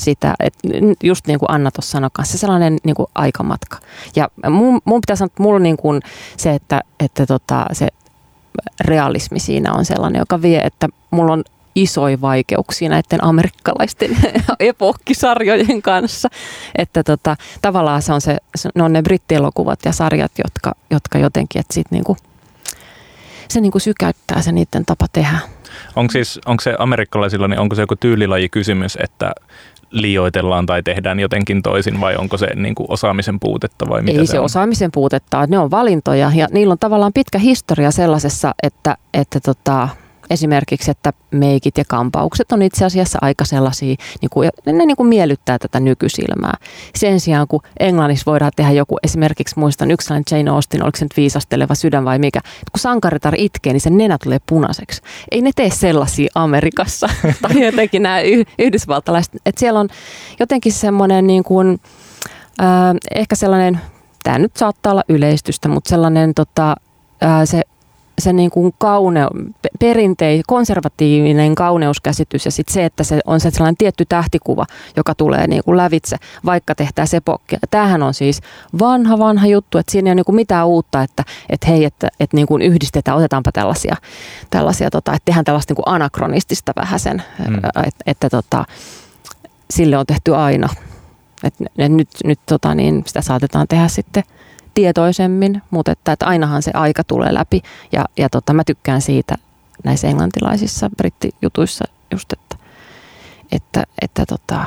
[0.00, 0.68] sitä, että
[1.02, 3.78] just niin kuin Anna tuossa sanoi kanssa, sellainen niin kuin aikamatka.
[4.16, 6.02] Ja mun, mun pitää sanoa, että mulla niin kuin
[6.36, 7.88] se, että, että tota, se
[8.80, 14.16] realismi siinä on sellainen, joka vie, että mulla on isoja vaikeuksia näiden amerikkalaisten
[14.60, 16.28] epokkisarjojen kanssa.
[16.78, 18.38] Että tota, tavallaan se on se,
[18.74, 22.16] ne on ne brittielokuvat ja sarjat, jotka, jotka jotenkin, että sit niinku,
[23.48, 25.38] se niinku sykäyttää se niiden tapa tehdä.
[25.96, 29.32] Onko, siis, onko se amerikkalaisilla, niin onko se joku tyylilajikysymys, että
[29.90, 34.26] liioitellaan tai tehdään jotenkin toisin vai onko se niin kuin osaamisen puutetta vai mitä Ei
[34.26, 34.44] se, se on?
[34.44, 39.88] osaamisen puutetta, ne on valintoja ja niillä on tavallaan pitkä historia sellaisessa, että, että tota,
[40.30, 45.08] esimerkiksi, että meikit ja kampaukset on itse asiassa aika sellaisia, niin kuin, ne niin kuin
[45.08, 46.54] miellyttää tätä nykysilmää.
[46.94, 51.16] Sen sijaan, kun Englannissa voidaan tehdä joku, esimerkiksi muistan yksi Jane Austen, oliko se nyt
[51.16, 52.40] viisasteleva sydän vai mikä,
[52.72, 55.02] kun sankaritar itkee, niin sen nenä tulee punaiseksi.
[55.30, 57.08] Ei ne tee sellaisia Amerikassa
[57.42, 58.20] tai jotenkin nämä
[58.58, 59.34] yhdysvaltalaiset.
[59.46, 59.88] Että siellä on
[60.40, 61.80] jotenkin semmoinen niin kuin,
[62.60, 62.66] äh,
[63.14, 63.80] ehkä sellainen,
[64.22, 66.76] tämä nyt saattaa olla yleistystä, mutta sellainen tota,
[67.22, 67.62] äh, se
[68.20, 69.26] se niin kuin kaune,
[69.80, 75.46] perintei, konservatiivinen kauneuskäsitys ja sitten se, että se on se sellainen tietty tähtikuva, joka tulee
[75.46, 77.58] niin kuin lävitse, vaikka tehtää sepokkia.
[77.70, 78.40] Tämähän on siis
[78.80, 82.08] vanha, vanha juttu, että siinä ei ole niin kuin mitään uutta, että, että hei, että,
[82.20, 83.96] että niin kuin yhdistetään, otetaanpa tällaisia,
[84.50, 87.54] tällaisia tota, että tehdään tällaista niin kuin anakronistista vähän sen, mm.
[87.54, 88.64] että, että tota,
[89.70, 90.68] sille on tehty aina.
[91.44, 94.22] Et, et nyt nyt tota, niin sitä saatetaan tehdä sitten–
[94.74, 97.62] tietoisemmin, mutta että, että ainahan se aika tulee läpi.
[97.92, 99.34] Ja, ja tota, mä tykkään siitä
[99.84, 102.56] näissä englantilaisissa brittijutuissa just, että,
[103.52, 104.64] että, että, tota,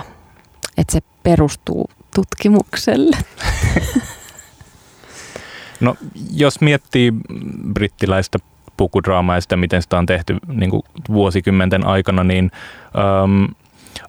[0.78, 3.18] että se perustuu tutkimukselle.
[5.80, 5.96] No
[6.34, 7.14] jos miettii
[7.74, 8.40] brittiläistä
[8.78, 12.52] pukudraamaa ja sitä, miten sitä on tehty niin kuin vuosikymmenten aikana, niin
[13.24, 13.48] um,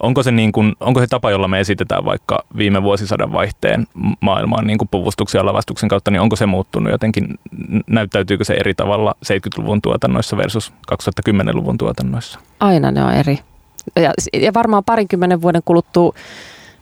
[0.01, 3.87] onko se, niin kuin, onko se tapa, jolla me esitetään vaikka viime vuosisadan vaihteen
[4.21, 7.39] maailmaan niin kuin puvustuksen ja lavastuksen kautta, niin onko se muuttunut jotenkin,
[7.87, 12.39] näyttäytyykö se eri tavalla 70-luvun tuotannoissa versus 2010-luvun tuotannoissa?
[12.61, 13.39] Aina ne on eri.
[13.97, 16.13] Ja, ja varmaan parinkymmenen vuoden kuluttua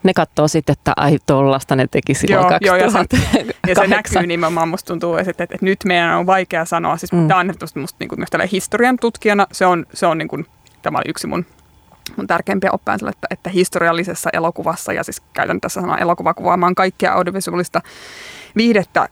[0.03, 3.07] ne katsoo sitten, että ai tollasta ne teki silloin joo, 2008.
[3.11, 6.27] Joo, ja, se, ja se näkyy nimenomaan, musta tuntuu, että, että, että nyt meidän on
[6.27, 7.29] vaikea sanoa, siis mm.
[7.29, 10.47] tämä on musta, musta niin kuin, myös historian tutkijana, se on, se on niin kuin,
[10.83, 11.47] tämä oli yksi mun
[12.17, 16.75] mun tärkeimpiä oppeja on että, että historiallisessa elokuvassa, ja siis käytän tässä sanaa elokuva kuvaamaan
[16.75, 17.81] kaikkea audiovisuaalista
[18.57, 19.09] viihdettä,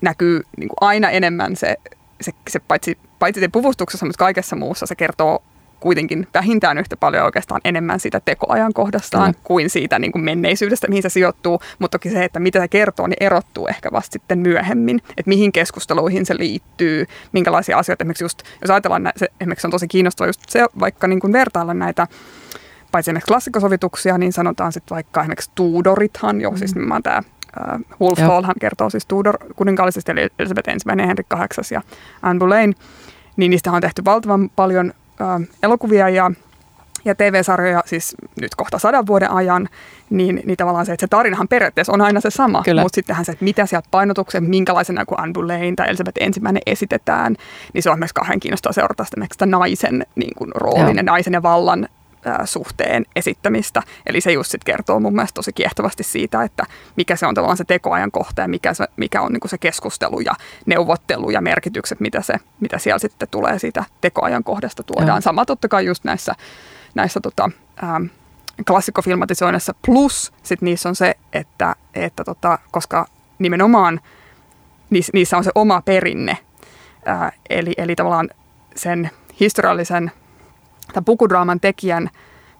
[0.00, 1.76] näkyy niin kuin aina enemmän se,
[2.20, 5.42] se, se paitsi, paitsi se puvustuksessa, mutta kaikessa muussa se kertoo
[5.80, 9.40] kuitenkin vähintään yhtä paljon oikeastaan enemmän siitä tekoajankohdastaan mm.
[9.44, 11.60] kuin siitä niin kuin menneisyydestä, mihin se sijoittuu.
[11.78, 14.96] Mutta toki se, että mitä se kertoo, niin erottuu ehkä vasta sitten myöhemmin.
[14.96, 18.04] Että mihin keskusteluihin se liittyy, minkälaisia asioita.
[18.04, 21.74] Esimerkiksi just, jos ajatellaan, se esimerkiksi on tosi kiinnostava just se, vaikka niin kuin vertailla
[21.74, 22.06] näitä
[22.92, 26.56] paitsi esimerkiksi klassikkosovituksia, niin sanotaan sitten vaikka esimerkiksi Tudorithan, jo mm.
[26.56, 27.22] siis nimenomaan tämä
[27.60, 31.82] Uh, Wolf Hallhan kertoo siis Tudor kuninkaallisesta, eli Elisabeth I, Henrik VIII ja
[32.22, 32.74] Anne Boleyn,
[33.36, 34.92] niin niistä on tehty valtavan paljon
[35.62, 36.30] elokuvia ja,
[37.04, 39.68] ja TV-sarjoja, siis nyt kohta sadan vuoden ajan,
[40.10, 42.82] niin, niin tavallaan se, että se tarinahan periaatteessa on aina se sama, Kyllä.
[42.82, 47.36] mutta sittenhän se, että mitä sieltä painotukset, minkälaisena kuin Anne Boleyn tai Elisabeth ensimmäinen esitetään,
[47.74, 51.42] niin se on myös kahden kiinnostavaa seurata sitä naisen niin kuin, roolin ja naisen ja
[51.42, 51.88] vallan
[52.44, 53.82] suhteen esittämistä.
[54.06, 56.64] Eli se just sit kertoo mun mielestä tosi kiehtovasti siitä, että
[56.96, 60.20] mikä se on tavallaan se tekoajan kohta ja mikä, se, mikä on niin se keskustelu
[60.20, 60.32] ja
[60.66, 65.08] neuvottelu ja merkitykset, mitä, se, mitä siellä sitten tulee siitä tekoajan kohdasta tuodaan.
[65.08, 65.20] Joo.
[65.20, 66.34] Sama totta kai just näissä,
[66.94, 67.50] näissä tota,
[67.82, 68.04] ähm,
[68.66, 73.06] klassikkofilmatisoinnissa plus sitten niissä on se, että, että tota, koska
[73.38, 74.00] nimenomaan
[74.90, 76.38] niissä, niissä on se oma perinne,
[77.06, 78.30] ää, eli, eli tavallaan
[78.76, 80.12] sen historiallisen
[80.92, 82.10] tämän pukudraaman tekijän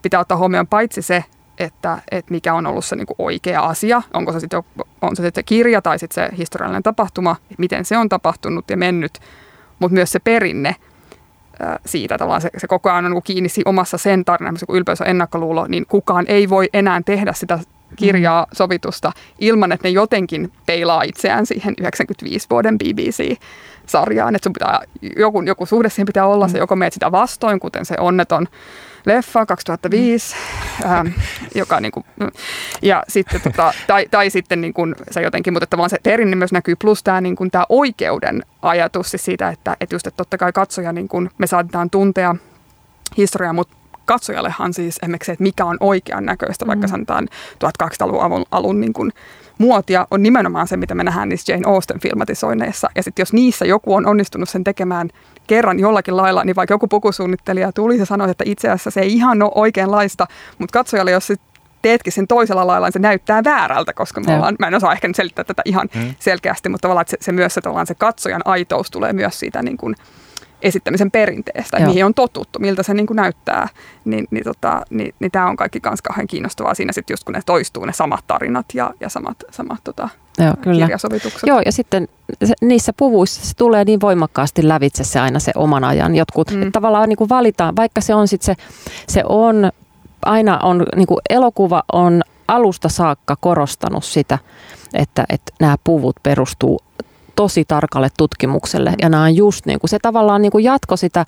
[0.01, 1.23] pitää ottaa huomioon paitsi se,
[1.57, 4.63] että, että mikä on ollut se niin oikea asia, onko se sitten
[5.01, 9.19] on se, sitten kirja tai sitten se historiallinen tapahtuma, miten se on tapahtunut ja mennyt,
[9.79, 10.75] mutta myös se perinne
[11.85, 15.07] siitä, tavallaan se, se koko ajan on niin kiinni omassa sen tarinassa, kun ylpeys on
[15.07, 17.59] ennakkoluulo, niin kukaan ei voi enää tehdä sitä
[17.95, 18.49] kirjaa mm.
[18.53, 24.35] sovitusta ilman, että ne jotenkin peilaa itseään siihen 95 vuoden BBC-sarjaan.
[24.35, 24.79] Että sun pitää,
[25.17, 26.51] joku, joku suhde siihen pitää olla, mm.
[26.51, 28.47] se joko meet sitä vastoin, kuten se onneton
[29.05, 30.35] leffa 2005,
[30.83, 30.91] mm.
[30.91, 31.07] ähm,
[31.55, 32.05] joka niin kuin,
[32.81, 36.51] ja sitten, tota, tai, tai sitten niin kuin, se jotenkin, mutta tavallaan se perinne myös
[36.51, 40.37] näkyy, plus tämä, niin kuin, tämä oikeuden ajatus siis siitä, että, että just, että totta
[40.37, 42.35] kai katsoja, niin kuin, me saatetaan tuntea
[43.17, 43.75] historiaa, mutta
[44.09, 46.91] katsojallehan siis esimerkiksi se, että mikä on oikean näköistä, vaikka mm.
[46.91, 47.27] sanotaan
[47.63, 49.11] 1200-luvun alun, alun niin kuin
[49.57, 52.89] muotia, on nimenomaan se, mitä me nähdään niissä Jane Austen filmatisoinneissa.
[52.95, 55.09] Ja sitten jos niissä joku on onnistunut sen tekemään
[55.47, 59.13] kerran jollakin lailla, niin vaikka joku pukusuunnittelija tuli ja sanoi, että itse asiassa se ei
[59.13, 61.41] ihan ole oikeanlaista, mutta katsojalle, jos sit
[61.81, 65.07] teetkin sen toisella lailla, niin se näyttää väärältä, koska me ollaan, mä en osaa ehkä
[65.07, 66.13] nyt selittää tätä ihan mm.
[66.19, 69.95] selkeästi, mutta tavallaan se, se myös se, se katsojan aitous tulee myös siitä niin kuin,
[70.61, 73.67] esittämisen perinteestä, että mihin on totuttu, miltä se niin kuin näyttää,
[74.05, 77.33] niin, niin, tota, niin, niin tämä on kaikki myös kauhean kiinnostavaa siinä sitten just kun
[77.33, 80.85] ne toistuu ne samat tarinat ja, ja samat, samat tota, Joo, kyllä.
[80.85, 81.47] kirjasovitukset.
[81.47, 82.07] Joo, ja sitten
[82.43, 86.51] se, niissä puvuissa se tulee niin voimakkaasti lävitse se aina se oman ajan jotkut.
[86.51, 86.71] Mm.
[86.71, 88.63] tavallaan niin kuin valitaan, vaikka se on sitten se,
[89.07, 89.71] se on,
[90.25, 94.37] aina on, niin kuin elokuva on alusta saakka korostanut sitä,
[94.93, 96.79] että, että nämä puvut perustuu
[97.39, 98.93] tosi tarkalle tutkimukselle.
[99.01, 101.25] Ja nämä on just niin kuin, se tavallaan niin kuin jatko sitä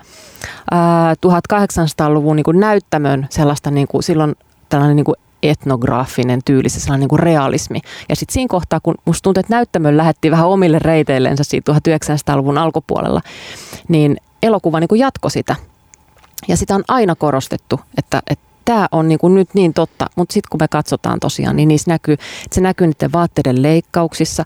[0.71, 4.35] ää, 1800-luvun niin kuin näyttämön sellaista niin kuin, silloin
[4.69, 7.81] tällainen niin kuin etnograafinen tyyli, se sellainen niin kuin realismi.
[8.09, 12.57] Ja sitten siinä kohtaa, kun musta tuntuu, että näyttämön lähetti vähän omille reiteillensä siitä 1900-luvun
[12.57, 13.21] alkupuolella,
[13.87, 15.55] niin elokuva niin kuin jatko sitä.
[16.47, 20.33] Ja sitä on aina korostettu, että, että tämä on niin kuin nyt niin totta, mutta
[20.33, 24.43] sitten kun me katsotaan tosiaan, niin niissä näkyy, että se näkyy niiden vaatteiden leikkauksissa.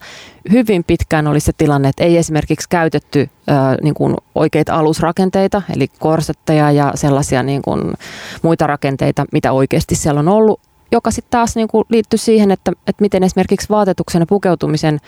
[0.51, 5.87] Hyvin pitkään oli se tilanne, että ei esimerkiksi käytetty ää, niin kuin oikeita alusrakenteita, eli
[5.99, 7.93] korsetteja ja sellaisia niin kuin
[8.41, 10.59] muita rakenteita, mitä oikeasti siellä on ollut,
[10.91, 14.99] joka sitten taas niin kuin liittyy siihen, että, että miten esimerkiksi vaatetuksen ja pukeutumisen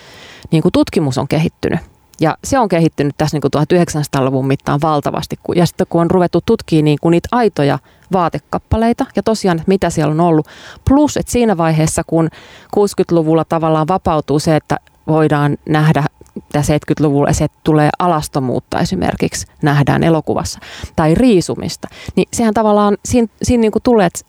[0.51, 1.79] niin kuin tutkimus on kehittynyt.
[2.21, 5.35] Ja se on kehittynyt tässä niin kuin 1900-luvun mittaan valtavasti.
[5.55, 7.79] Ja sitten kun on ruvettu tutkimaan niin kuin niitä aitoja
[8.13, 10.47] vaatekappaleita ja tosiaan, että mitä siellä on ollut.
[10.87, 12.29] Plus, että siinä vaiheessa, kun
[12.77, 14.77] 60-luvulla tavallaan vapautuu se, että
[15.07, 16.03] voidaan nähdä
[16.51, 20.59] tämä 70-luvulla se, tulee alastomuutta esimerkiksi nähdään elokuvassa
[20.95, 24.19] tai riisumista, niin sehän tavallaan siinä, siinä niin kuin tulee, että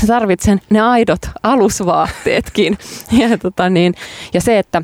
[0.00, 2.78] sä tarvitset ne aidot alusvaatteetkin.
[3.20, 3.94] ja, tota niin,
[4.34, 4.82] ja se, että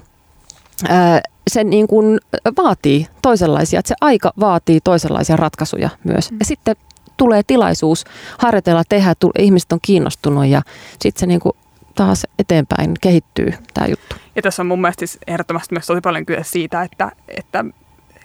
[1.51, 2.21] se niin kuin
[2.57, 6.31] vaatii toisenlaisia, että se aika vaatii toisenlaisia ratkaisuja myös.
[6.31, 6.37] Mm.
[6.41, 6.77] Ja sitten
[7.17, 8.05] tulee tilaisuus
[8.39, 10.63] harjoitella, tehdä, ihmiset on kiinnostunut ja
[11.01, 11.53] sitten se niin kuin
[11.95, 14.17] taas eteenpäin kehittyy tämä juttu.
[14.37, 17.65] Ja tässä on mun mielestä siis ehdottomasti myös tosi paljon kyse siitä, että, että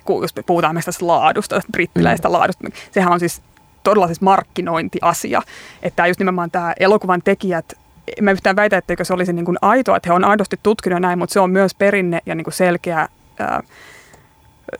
[0.06, 2.34] kun just me puhutaan meistä laadusta, brittiläistä mm.
[2.34, 3.42] laadusta, sehän on siis
[3.84, 5.42] todella siis markkinointiasia.
[5.84, 7.74] Että just nimenomaan tämä elokuvan tekijät
[8.22, 11.20] mä yhtään väitä, etteikö se olisi niin kuin aitoa, että he on aidosti tutkinut näin,
[11.20, 13.08] mutta se on myös perinne ja niin kuin selkeä
[13.40, 13.64] ää,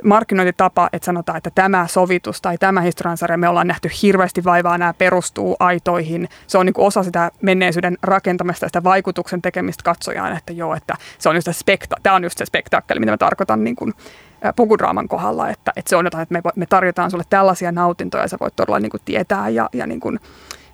[0.04, 4.94] markkinointitapa, että sanotaan, että tämä sovitus tai tämä historiansarja, me ollaan nähty hirveästi vaivaa, nämä
[4.94, 6.30] perustuu aitoihin.
[6.48, 11.30] Se on niin osa sitä menneisyyden rakentamista, sitä vaikutuksen tekemistä katsojaan, että joo, että se
[11.30, 13.94] on just se spekta- tämä on just se spektaakkeli, mitä mä tarkoitan niin kuin
[14.56, 18.28] pukudraaman kohdalla, että, että se on jotain, että me, me tarjotaan sulle tällaisia nautintoja ja
[18.28, 20.65] sä voit todella niin kuin tietää ja, ja niin kuin, ja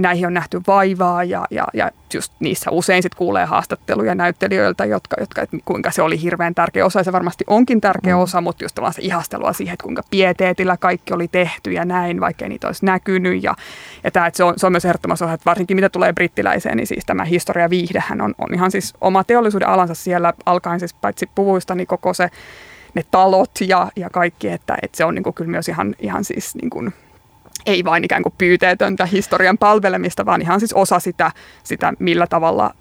[0.00, 5.16] näihin on nähty vaivaa ja, ja, ja just niissä usein sit kuulee haastatteluja näyttelijöiltä, jotka,
[5.20, 8.20] jotka että kuinka se oli hirveän tärkeä osa ja se varmasti onkin tärkeä mm.
[8.20, 12.44] osa, mutta just se ihastelua siihen, että kuinka pieteetillä kaikki oli tehty ja näin, vaikka
[12.44, 13.54] ei niitä olisi näkynyt ja,
[14.04, 16.76] ja tämä, että se, on, se on myös ehdottomassa osa, että varsinkin mitä tulee brittiläiseen,
[16.76, 20.94] niin siis tämä historia viihdehän on, on ihan siis oma teollisuuden alansa siellä alkaen siis
[20.94, 22.30] paitsi puvuista, niin koko se
[22.94, 26.24] ne talot ja, ja kaikki, että, että se on niin kuin kyllä myös ihan, ihan
[26.24, 26.92] siis niin kuin,
[27.66, 32.74] ei vain ikään kuin pyyteetöntä historian palvelemista, vaan ihan siis osa sitä, sitä millä tavalla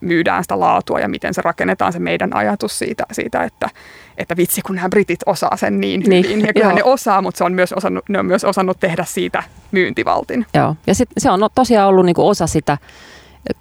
[0.00, 3.70] myydään sitä laatua ja miten se rakennetaan se meidän ajatus siitä, siitä että,
[4.18, 6.22] että vitsi kun nämä britit osaa sen niin hyvin.
[6.22, 6.74] Niin, ja kyllä joo.
[6.74, 10.46] ne osaa, mutta se on myös osannut, ne on myös osannut tehdä siitä myyntivaltin.
[10.54, 12.78] Joo, ja sit se on tosiaan ollut niinku osa sitä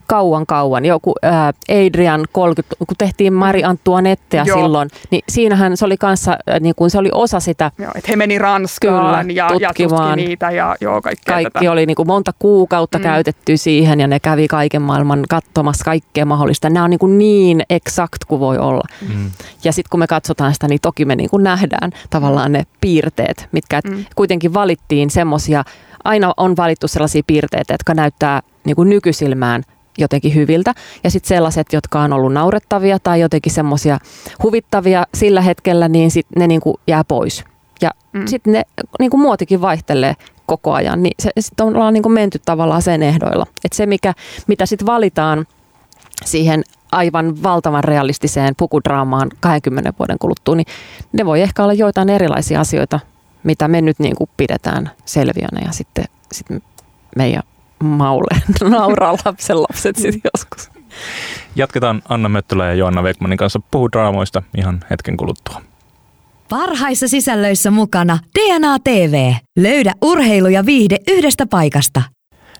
[0.07, 4.57] kauan kauan, joku ää, Adrian 30, kun tehtiin Mari Antoinettea joo.
[4.57, 7.71] silloin, niin siinähän se oli kanssa, niin kuin se oli osa sitä.
[7.77, 11.71] Joo, että he meni Ranskaan Kyllä, ja, ja tutki niitä ja joo, kaikkea Kaikki tätä.
[11.71, 13.03] oli niin kuin monta kuukautta mm.
[13.03, 16.69] käytetty siihen ja ne kävi kaiken maailman katsomassa kaikkea mahdollista.
[16.69, 18.83] Nämä on niin, kuin niin exakt kuin voi olla.
[19.09, 19.31] Mm.
[19.63, 23.47] Ja sitten kun me katsotaan sitä, niin toki me niin kuin nähdään tavallaan ne piirteet,
[23.51, 24.05] mitkä mm.
[24.15, 25.63] kuitenkin valittiin semmoisia,
[26.03, 29.63] aina on valittu sellaisia piirteitä, jotka näyttää niin kuin nykysilmään
[29.97, 30.73] jotenkin hyviltä.
[31.03, 33.97] Ja sitten sellaiset, jotka on ollut naurettavia tai jotenkin semmoisia
[34.43, 37.43] huvittavia sillä hetkellä, niin sit ne niin kuin jää pois.
[37.81, 38.27] Ja mm.
[38.27, 38.63] sitten ne
[38.99, 43.03] niin kuin muotikin vaihtelee koko ajan, niin se, sit ollaan niin kuin menty tavallaan sen
[43.03, 43.45] ehdoilla.
[43.65, 44.13] Että se, mikä,
[44.47, 45.45] mitä sitten valitaan
[46.25, 50.65] siihen aivan valtavan realistiseen pukudraamaan 20 vuoden kuluttua, niin
[51.13, 52.99] ne voi ehkä olla joitain erilaisia asioita,
[53.43, 56.61] mitä me nyt niin kuin pidetään selviönä ja sitten, sitten
[57.15, 57.43] meidän
[57.81, 60.71] Maule nauraa lapsen lapset sitten joskus.
[61.55, 65.61] Jatketaan Anna Möttölä ja Joanna Wegmanin kanssa puhudraamoista ihan hetken kuluttua.
[66.49, 69.33] Parhaissa sisällöissä mukana DNA TV.
[69.57, 72.01] Löydä urheilu ja viihde yhdestä paikasta.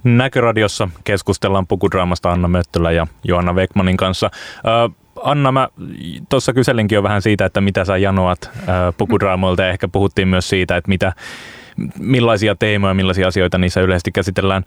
[0.03, 4.29] Näköradiossa keskustellaan pukudraamasta Anna Möttölä ja Joanna Wegmanin kanssa.
[4.55, 5.69] Äh, Anna, mä
[6.29, 10.49] tuossa kyselinkin jo vähän siitä, että mitä sä janoat äh, pukudraamoilta ja ehkä puhuttiin myös
[10.49, 11.13] siitä, että mitä,
[11.99, 14.63] millaisia teemoja, millaisia asioita niissä yleisesti käsitellään.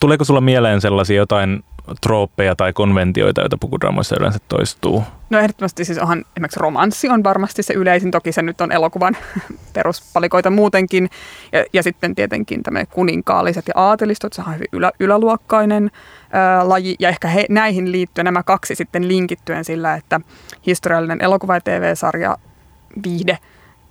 [0.00, 1.64] Tuleeko sulla mieleen sellaisia jotain
[2.00, 5.04] trooppeja tai konventioita, joita pukudraamoissa yleensä toistuu?
[5.30, 9.16] No ehdottomasti siis onhan esimerkiksi romanssi on varmasti se yleisin, toki se nyt on elokuvan
[9.74, 11.10] peruspalikoita muutenkin.
[11.52, 15.90] Ja, ja sitten tietenkin tämmöinen kuninkaalliset ja aatelistot, se on hyvin ylä, yläluokkainen
[16.32, 16.94] ää, laji.
[16.98, 20.20] Ja ehkä he, näihin liittyen nämä kaksi sitten linkittyen sillä, että
[20.66, 22.36] historiallinen elokuva- ja TV-sarja
[23.04, 23.38] viihde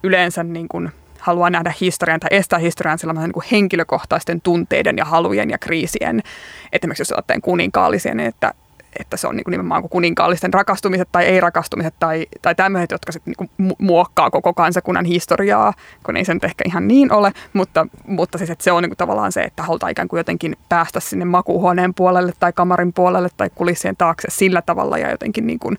[0.04, 5.50] yleensä niin kuin haluaa nähdä historian tai estää historian sellaisen niin henkilökohtaisten tunteiden ja halujen
[5.50, 6.24] ja kriisien.
[6.72, 8.54] Esimerkiksi jos otetaan kuninkaallisia, niin että,
[9.00, 13.12] että se on niin kuin nimenomaan kuin kuninkaallisten rakastumiset tai ei-rakastumiset tai, tai tämmöiset, jotka
[13.12, 15.74] sitten niin muokkaa koko kansakunnan historiaa,
[16.06, 18.90] kun ei se nyt ehkä ihan niin ole, mutta, mutta siis että se on niin
[18.90, 23.30] kuin tavallaan se, että halutaan ikään kuin jotenkin päästä sinne makuuhuoneen puolelle tai kamarin puolelle
[23.38, 25.78] tai kulissien taakse sillä tavalla ja jotenkin niin kuin,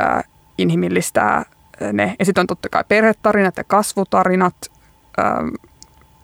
[0.00, 0.24] äh,
[0.58, 1.44] inhimillistää
[1.92, 2.16] ne.
[2.18, 4.54] Ja sitten on totta kai perhetarinat ja kasvutarinat
[5.18, 5.48] ähm,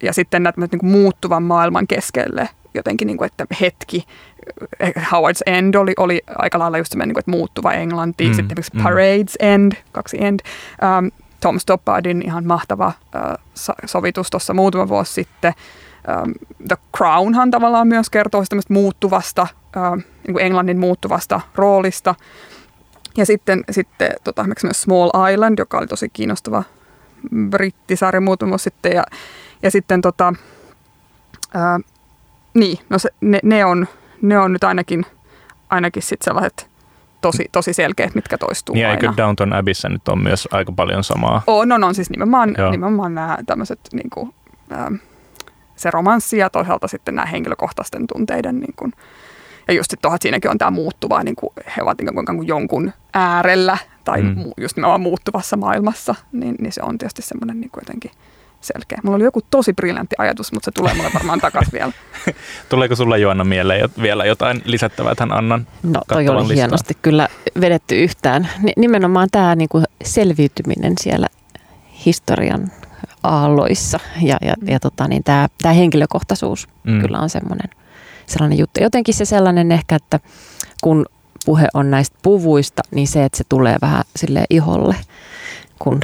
[0.02, 4.06] ja sitten näitä niin kuin muuttuvan maailman keskelle jotenkin, niin kuin, että hetki,
[4.80, 8.34] eh, Howard's End oli, oli aika lailla just semmoinen, niin kuin, että muuttuva englanti, mm,
[8.34, 8.80] sitten mm.
[8.80, 10.40] Parade's End, kaksi End,
[10.98, 15.52] um, Tom Stoppardin ihan mahtava uh, sovitus tuossa muutama vuosi sitten.
[16.22, 16.32] Um,
[16.68, 19.46] The Crownhan tavallaan myös kertoo tämmöistä muuttuvasta,
[19.76, 22.14] uh, niin kuin Englannin muuttuvasta roolista.
[23.16, 26.62] Ja sitten, sitten tota, myös Small Island, joka oli tosi kiinnostava
[27.50, 28.92] brittisarja muutama vuosi sitten.
[28.92, 29.04] Ja,
[29.62, 30.34] ja sitten tota,
[31.54, 31.80] ää,
[32.54, 33.88] niin, no se, ne, ne, on,
[34.22, 35.06] ne on nyt ainakin,
[35.70, 36.70] ainakin sit sellaiset
[37.20, 39.00] tosi, tosi selkeät, mitkä toistuu niin, aina.
[39.00, 41.42] eikö Downton Abbeyssä nyt on myös aika paljon samaa?
[41.46, 44.34] On, on, on siis nimenomaan, nimenomaan nämä tämmöiset niin kuin,
[44.70, 44.92] ää,
[45.76, 48.92] se romanssi ja toisaalta sitten nämä henkilökohtaisten tunteiden niin kuin,
[49.68, 52.92] ja just sitten että siinäkin on tämä muuttuva, niin kuin he ovat niin kuin jonkun
[53.14, 54.44] äärellä tai mm.
[54.56, 58.10] just nimenomaan muuttuvassa maailmassa, niin, niin se on tietysti semmoinen niin jotenkin
[58.60, 58.98] selkeä.
[59.02, 61.92] Mulla oli joku tosi briljantti ajatus, mutta se tulee mulle varmaan takaisin vielä.
[62.68, 66.56] Tuleeko sulla Joanna mieleen vielä jotain lisättävää tähän Annan No toi oli listaan?
[66.56, 67.28] hienosti kyllä
[67.60, 68.48] vedetty yhtään.
[68.76, 71.26] Nimenomaan tämä niin kuin selviytyminen siellä
[72.06, 72.72] historian
[73.22, 77.00] aalloissa ja, ja, ja tota, niin tämä, tämä henkilökohtaisuus mm.
[77.00, 77.70] kyllä on semmoinen–
[78.28, 78.82] sellainen juttu.
[78.82, 80.20] Jotenkin se sellainen ehkä, että
[80.82, 81.06] kun
[81.46, 84.96] puhe on näistä puvuista, niin se, että se tulee vähän sille iholle,
[85.78, 86.00] kun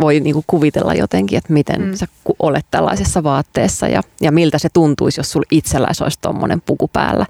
[0.00, 1.94] voi niin kuin kuvitella jotenkin, että miten mm.
[1.94, 2.06] sä
[2.38, 7.26] olet tällaisessa vaatteessa ja, ja miltä se tuntuisi, jos sulla itselläsi olisi tuommoinen puku päällä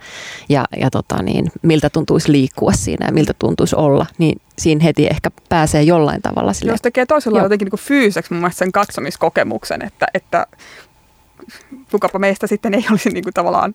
[0.48, 5.06] ja, ja tota niin, miltä tuntuisi liikkua siinä ja miltä tuntuisi olla, niin siinä heti
[5.06, 6.72] ehkä pääsee jollain tavalla sille.
[6.72, 10.46] Jos tekee toisella jotenkin niin fyyseksi mun mielestä sen katsomiskokemuksen, että, että
[11.90, 13.74] kukapa meistä sitten ei olisi niin kuin tavallaan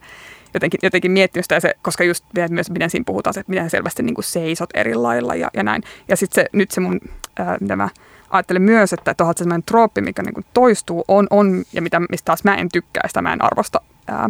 [0.53, 4.15] jotenkin, jotenkin miettinyt sitä, se, koska just myös miten siinä puhutaan, että miten selvästi niin
[4.15, 5.83] kuin seisot eri lailla ja, ja näin.
[6.07, 6.99] Ja sitten se, nyt se mun,
[7.39, 7.89] ää, mitä mä
[8.29, 11.99] ajattelen myös, että tuohon se sellainen trooppi, mikä niin kuin toistuu, on, on, ja mitä,
[11.99, 14.29] mistä taas mä en tykkää, sitä mä en arvosta, ää,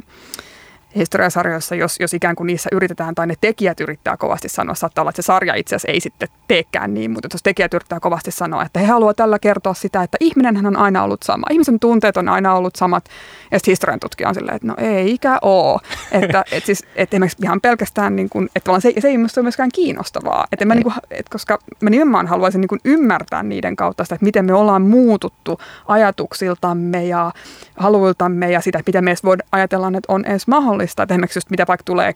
[0.95, 5.09] historiasarjoissa, jos, jos ikään kuin niissä yritetään tai ne tekijät yrittää kovasti sanoa, saattaa olla,
[5.09, 8.63] että se sarja itse asiassa ei sitten teekään niin, mutta jos tekijät yrittää kovasti sanoa,
[8.63, 12.29] että he haluavat tällä kertoa sitä, että ihminenhän on aina ollut sama, ihmisen tunteet on
[12.29, 13.05] aina ollut samat,
[13.51, 15.79] ja sitten historian tutkija on silleen, että no ei ikä oo,
[16.11, 19.45] että et siis, et esimerkiksi ihan pelkästään, niin kuin, että se, se ei minusta ole
[19.45, 23.75] myöskään kiinnostavaa, että mä niin kuin, et koska mä nimenomaan haluaisin niin kuin ymmärtää niiden
[23.75, 27.31] kautta sitä, että miten me ollaan muututtu ajatuksiltamme ja
[27.75, 30.78] haluiltamme ja sitä, miten me edes voidaan ajatella, että on edes mahdollista.
[30.84, 32.15] Että esimerkiksi just mitä vaikka tulee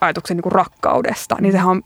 [0.00, 1.82] ajatuksen niin kuin rakkaudesta, niin sehän on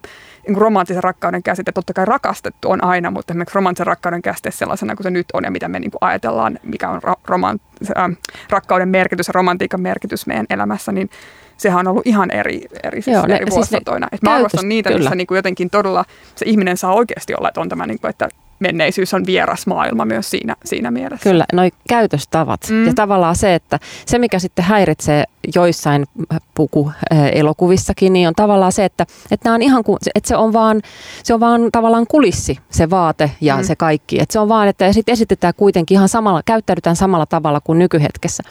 [0.47, 1.73] niin kuin romanttisen rakkauden käsite.
[1.73, 5.45] Totta kai rakastettu on aina, mutta esimerkiksi romanttisen rakkauden käsite sellaisena kuin se nyt on
[5.45, 7.61] ja mitä me niin kuin ajatellaan, mikä on ra- roman,
[7.99, 8.17] äh,
[8.51, 11.11] rakkauden merkitys ja romantiikan merkitys meidän elämässä, niin
[11.57, 14.99] sehän on ollut ihan eri, eri, siis Joo, ne, eri Siis mä arvostan niitä, kyllä.
[14.99, 16.05] missä niin kuin jotenkin todella
[16.35, 18.29] se ihminen saa oikeasti olla, että on tämä, niin kuin, että
[18.61, 21.31] menneisyys on vieras maailma myös siinä, siinä mielessä.
[21.31, 22.61] Kyllä, noi käytöstavat.
[22.71, 22.87] Mm.
[22.87, 26.07] Ja tavallaan se, että se mikä sitten häiritsee joissain
[26.55, 30.83] pukuelokuvissakin, niin on tavallaan se, että, että, on ihan kuin, että se on vaan,
[31.23, 33.65] se on vaan tavallaan kulissi, se vaate ja mm.
[33.65, 34.21] se kaikki.
[34.21, 38.43] Että se on vaan, että sitten esitetään kuitenkin ihan samalla, käyttäydytään samalla tavalla kuin nykyhetkessä.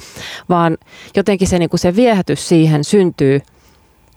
[0.49, 0.78] Vaan
[1.16, 3.41] jotenkin se, niin kuin se viehätys siihen syntyy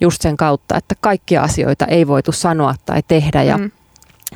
[0.01, 3.71] just sen kautta, että kaikkia asioita ei voitu sanoa tai tehdä ja mm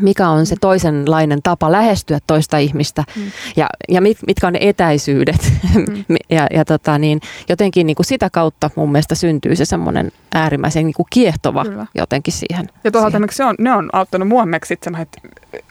[0.00, 3.22] mikä on se toisenlainen tapa lähestyä toista ihmistä mm.
[3.56, 5.52] ja, ja mit, mitkä on ne etäisyydet.
[5.74, 6.04] Mm.
[6.30, 10.84] ja, ja tota niin, jotenkin niin kuin sitä kautta mun mielestä syntyy se semmoinen äärimmäisen
[10.84, 11.86] niin kuin kiehtova Kyllä.
[11.94, 12.68] jotenkin siihen.
[12.84, 15.20] Ja tuohon se on, ne on auttanut muammeksi sitten että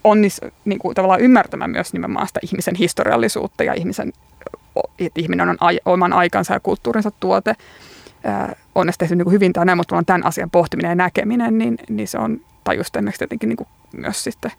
[0.04, 4.14] onnis niin kuin tavallaan ymmärtämään myös nimenomaan sitä ihmisen historiallisuutta ja ihmisen,
[5.00, 7.56] että ihminen on ai, oman aikansa ja kulttuurinsa tuote.
[8.28, 11.78] Äh, on tehty niin kuin hyvin tai näin, mutta tämän asian pohtiminen ja näkeminen, niin,
[11.90, 14.52] niin se on tai just esimerkiksi tietenkin niin kuin myös sitten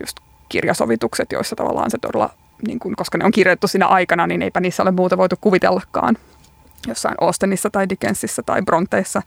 [0.00, 0.16] just
[0.48, 2.30] kirjasovitukset, joissa tavallaan se todella,
[2.66, 6.16] niin kuin, koska ne on kirjoitettu siinä aikana, niin eipä niissä ole muuta voitu kuvitellakaan
[6.86, 9.22] jossain Austenissa tai Dickensissa tai Bronteissa.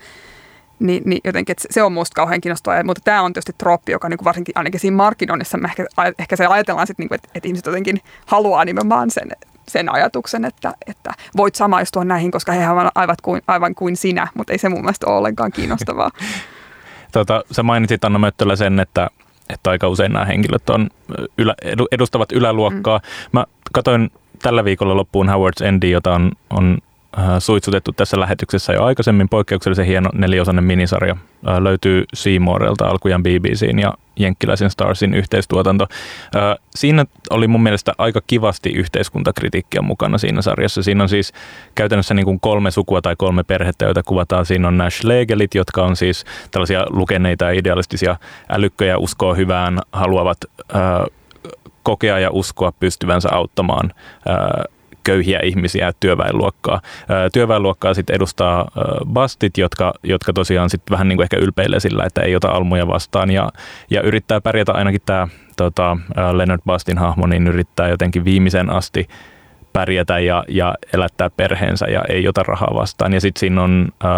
[0.80, 4.10] Niin, niin jotenkin, että se on minusta kauhean kiinnostavaa, mutta tämä on tietysti troppi, joka
[4.10, 5.86] niin kuin varsinkin ainakin siinä markkinoinnissa, ehkä,
[6.20, 9.32] ehkä se ajatellaan sitten, niin kuin, että, että ihmiset jotenkin haluaa nimenomaan sen,
[9.68, 14.28] sen ajatuksen, että, että voit samaistua näihin, koska he ovat aivan kuin, aivan kuin sinä,
[14.34, 16.12] mutta ei se mun mielestä ole ollenkaan kiinnostavaa.
[17.12, 19.10] Tota, sä mainitsit Anna Möttölä sen, että,
[19.50, 20.90] että aika usein nämä henkilöt on
[21.38, 21.56] ylä,
[21.92, 22.98] edustavat yläluokkaa.
[22.98, 23.04] Mm.
[23.32, 26.78] Mä katsoin tällä viikolla loppuun Howard's Endi, jota on, on
[27.40, 29.30] suitsutettu tässä lähetyksessä jo aikaisemmin.
[29.30, 31.16] Poikkeuksellisen hieno neliosainen minisarja
[31.48, 35.88] äh, löytyy Seymourelta alkujan BBCin ja Jenkkiläisen Starsin yhteistuotanto.
[36.36, 40.84] Äh, siinä oli mun mielestä aika kivasti yhteiskuntakritiikkiä mukana siinä sarjassa.
[40.84, 41.34] Siinä on siis
[41.76, 44.46] käytännössä niin kuin kolme sukua tai kolme perhettä, joita kuvataan.
[44.46, 48.18] Siinä on Nash Legelit, jotka on siis tällaisia lukeneita ja idealistisia
[48.50, 50.38] älykköjä, uskoo hyvään, haluavat
[51.84, 53.94] kokea ja uskoa pystyvänsä auttamaan
[55.08, 56.82] köyhiä ihmisiä, työväenluokkaa.
[57.34, 58.72] Työväenluokkaa sitten edustaa
[59.06, 62.88] bastit, jotka, jotka tosiaan sitten vähän niin kuin ehkä ylpeilee sillä, että ei ota almuja
[62.88, 63.50] vastaan ja,
[63.90, 65.28] ja yrittää pärjätä ainakin tämä
[65.58, 65.98] tota,
[66.34, 69.08] Leonard Bastin hahmo, niin yrittää jotenkin viimeisen asti
[69.74, 73.14] pärjätä ja, ja elättää perheensä ja ei ota rahaa vastaan.
[73.14, 74.12] Ja sitten siinä on äh,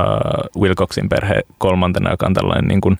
[0.62, 2.98] Wilcoxin perhe kolmantena, joka on tällainen niin kuin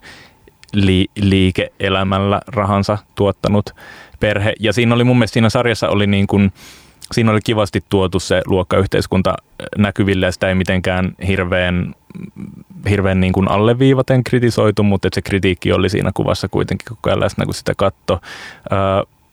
[0.72, 3.70] li, liike-elämällä rahansa tuottanut
[4.20, 4.52] perhe.
[4.60, 6.52] Ja siinä oli mun mielestä siinä sarjassa oli niin kuin,
[7.12, 9.34] siinä oli kivasti tuotu se luokkayhteiskunta
[9.78, 11.94] näkyville ja sitä ei mitenkään hirveän,
[12.90, 17.44] hirveän niin kuin alleviivaten kritisoitu, mutta se kritiikki oli siinä kuvassa kuitenkin koko ajan läsnä,
[17.44, 18.20] kun sitä katto.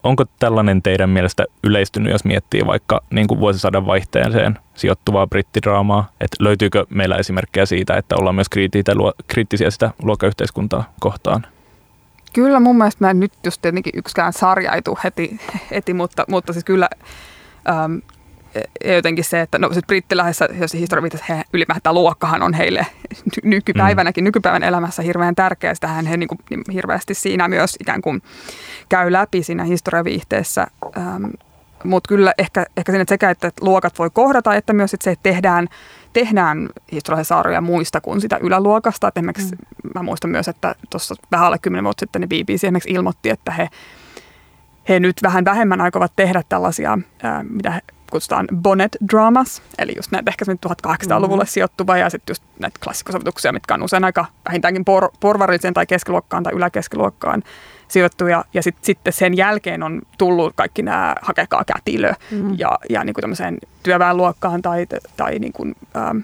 [0.04, 6.12] onko tällainen teidän mielestä yleistynyt, jos miettii vaikka niin kuin vuosisadan vaihteeseen sijoittuvaa brittidraamaa?
[6.22, 8.50] Et löytyykö meillä esimerkkejä siitä, että ollaan myös
[9.28, 11.46] kriittisiä sitä luokkayhteiskuntaa kohtaan?
[12.34, 15.40] Kyllä mun mielestä mä nyt just tietenkin yksikään sarja ei heti,
[15.72, 16.90] heti mutta, mutta siis kyllä
[17.70, 17.98] Ähm,
[18.84, 22.86] ja jotenkin se, että no brittiläisessä, jos historia viittasi, he ylipäätään luokkahan on heille
[23.44, 24.26] nykypäivänäkin, mm.
[24.26, 25.74] nykypäivän elämässä hirveän tärkeä.
[25.74, 28.22] Sitähän he niin kuin, niin hirveästi siinä myös ikään kuin
[28.90, 30.68] käy läpi siinä historiaviihteessä.
[30.98, 31.26] Ähm,
[31.84, 35.24] Mutta kyllä ehkä, ehkä siinä sekä, että luokat voi kohdata, että myös että se, että
[35.24, 35.68] tehdään,
[36.14, 39.08] tehdään historiallisia saaroja muista kuin sitä yläluokasta.
[39.08, 39.92] Et esimerkiksi mm.
[39.96, 43.52] mä muistan myös, että tuossa vähän alle kymmenen vuotta sitten niin BBC esimerkiksi ilmoitti, että
[43.52, 43.70] he
[44.90, 47.82] he nyt vähän vähemmän aikovat tehdä tällaisia, ää, mitä he
[48.12, 51.48] kutsutaan bonnet dramas, eli just näitä ehkä 1800-luvulle mm.
[51.48, 56.44] sijoittuva ja sitten just näitä klassikosovituksia, mitkä on usein aika vähintäänkin por, porvarilliseen tai keskiluokkaan
[56.44, 57.44] tai yläkeskiluokkaan
[57.88, 58.46] sijoittuja.
[58.54, 62.56] Ja sit, sitten sen jälkeen on tullut kaikki nämä hakekaa kätilö mm.
[62.58, 66.18] ja, ja niin kuin tämmöiseen työväenluokkaan tai, tai niin kuin, ähm,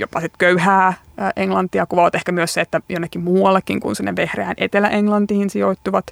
[0.00, 0.92] jopa sit köyhää
[1.36, 6.06] englantia kuvaavat ehkä myös se, että jonnekin muuallekin kuin sinne vehreään Etelä-Englantiin sijoittuvat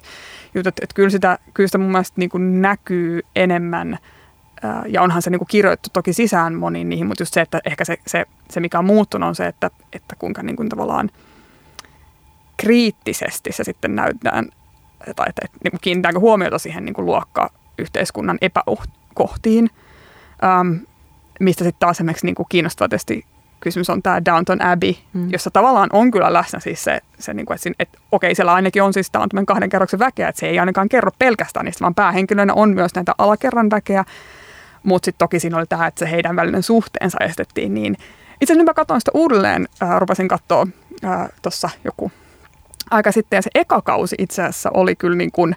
[0.55, 0.75] jutut.
[0.81, 3.97] Että kyllä sitä, kyllä sitä mun mielestä niin kuin näkyy enemmän
[4.87, 7.85] ja onhan se niin kuin kirjoittu toki sisään moniin niihin, mutta just se, että ehkä
[7.85, 11.09] se, se, se mikä on muuttunut on se, että, että kuinka niin kuin tavallaan
[12.57, 14.49] kriittisesti se sitten näytetään
[15.15, 19.69] tai että, että niin kiinnitäänkö huomiota siihen niin kuin luokkayhteiskunnan epäkohtiin,
[21.39, 23.25] mistä sitten taas esimerkiksi niin kuin kiinnostava tietysti
[23.59, 25.29] kysymys on tämä Downton Abbey, mm.
[25.31, 28.83] jossa tavallaan on kyllä läsnä siis se, se niin kuin, että, että okei, siellä ainakin
[28.83, 32.53] on siis tämä kahden kerroksen väkeä, että se ei ainakaan kerro pelkästään niistä, vaan päähenkilöinä
[32.53, 34.05] on myös näitä alakerran väkeä,
[34.83, 37.93] mutta sitten toki siinä oli tämä, että se heidän välinen suhteensa estettiin niin.
[37.93, 40.67] Itse asiassa nyt mä katsoin sitä uudelleen, äh, rupesin katsoa
[41.05, 42.11] äh, tuossa joku
[42.91, 45.55] aika sitten ja se eka kausi itse asiassa oli kyllä niin kuin,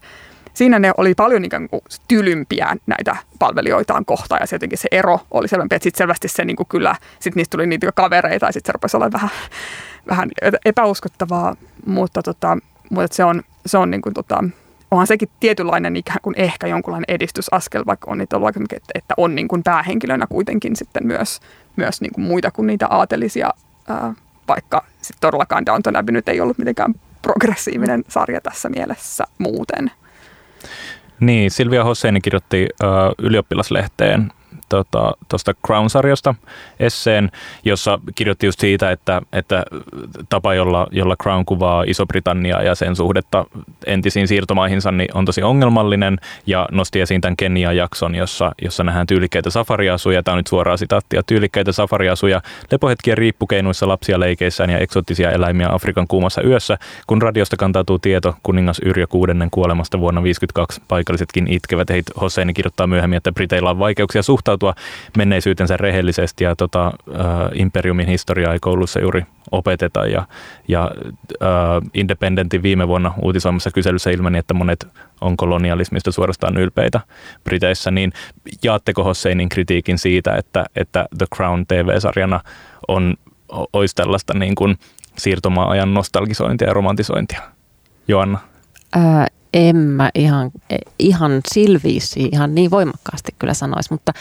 [0.55, 5.21] siinä ne oli paljon ikään kuin tylympiä näitä palvelijoitaan kohtaan ja se jotenkin se ero
[5.31, 8.53] oli selvempi, että sitten selvästi se niin kuin kyllä, sitten niistä tuli niitä kavereita ja
[8.53, 9.31] sitten se rupesi olla vähän,
[10.11, 10.31] vähän
[10.65, 12.59] epäuskottavaa, mutta, tota,
[12.91, 14.45] mutta se on, se on niin kuin tota,
[14.91, 19.35] onhan sekin tietynlainen ikään kuin ehkä jonkunlainen edistysaskel, vaikka on niitä ollut että, että on
[19.35, 21.41] niin kuin päähenkilönä kuitenkin sitten myös,
[21.77, 23.51] myös niin kuin muita kuin niitä aatelisia,
[23.89, 24.15] ää,
[24.49, 29.91] vaikka sitten todellakaan Downton Abbey nyt ei ollut mitenkään progressiivinen sarja tässä mielessä muuten.
[31.23, 32.87] Niin, Silvia Hosseini kirjoitti ö,
[33.19, 34.33] ylioppilaslehteen
[35.29, 36.35] tuosta tota, Crown-sarjasta
[36.81, 37.31] esseen,
[37.65, 39.65] jossa kirjoitti just siitä, että, että
[40.29, 43.45] tapa, jolla, jolla Crown kuvaa Iso-Britanniaa ja sen suhdetta
[43.87, 49.51] entisiin siirtomaihinsa, niin on tosi ongelmallinen ja nosti esiin tämän Kenia-jakson, jossa, jossa nähdään tyylikkäitä
[49.51, 50.23] safariasuja.
[50.23, 51.23] Tämä on nyt suoraa sitaattia.
[51.23, 56.79] Tyylikkäitä safariasuja, lepohetkien riippukeinuissa lapsia leikeissään ja eksottisia eläimiä Afrikan kuumassa yössä.
[57.07, 61.91] Kun radiosta kantautuu tieto kuningas Yrjö kuudennen kuolemasta vuonna 1952, paikallisetkin itkevät.
[61.91, 64.75] Heit Hosseini kirjoittaa myöhemmin, että Briteillä on vaikeuksia suhtautua suhtautua
[65.17, 70.27] menneisyytensä rehellisesti ja tota, äh, imperiumin historiaa ei koulussa juuri opeteta ja,
[70.69, 70.91] ja
[71.43, 71.49] äh,
[71.95, 74.87] Independentin viime vuonna uutisoimassa kyselyssä ilmeni, että monet
[75.21, 77.01] on kolonialismista suorastaan ylpeitä
[77.45, 78.13] Briteissä, niin
[78.63, 82.41] jaatteko Hosseinin kritiikin siitä, että, että The Crown TV-sarjana
[82.89, 83.15] on,
[83.73, 84.77] olisi tällaista niin kuin
[85.19, 87.41] siirtomaa-ajan nostalgisointia ja romantisointia?
[88.09, 88.39] Joanna?
[88.93, 90.51] Ää, en mä ihan,
[90.99, 94.13] ihan silviisi ihan niin voimakkaasti kyllä sanoisi, mutta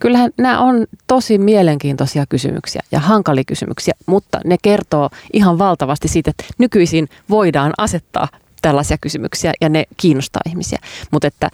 [0.00, 6.30] kyllähän nämä on tosi mielenkiintoisia kysymyksiä ja hankalia kysymyksiä, mutta ne kertoo ihan valtavasti siitä,
[6.30, 8.28] että nykyisin voidaan asettaa
[8.62, 10.78] tällaisia kysymyksiä ja ne kiinnostaa ihmisiä.
[11.10, 11.50] Mutta että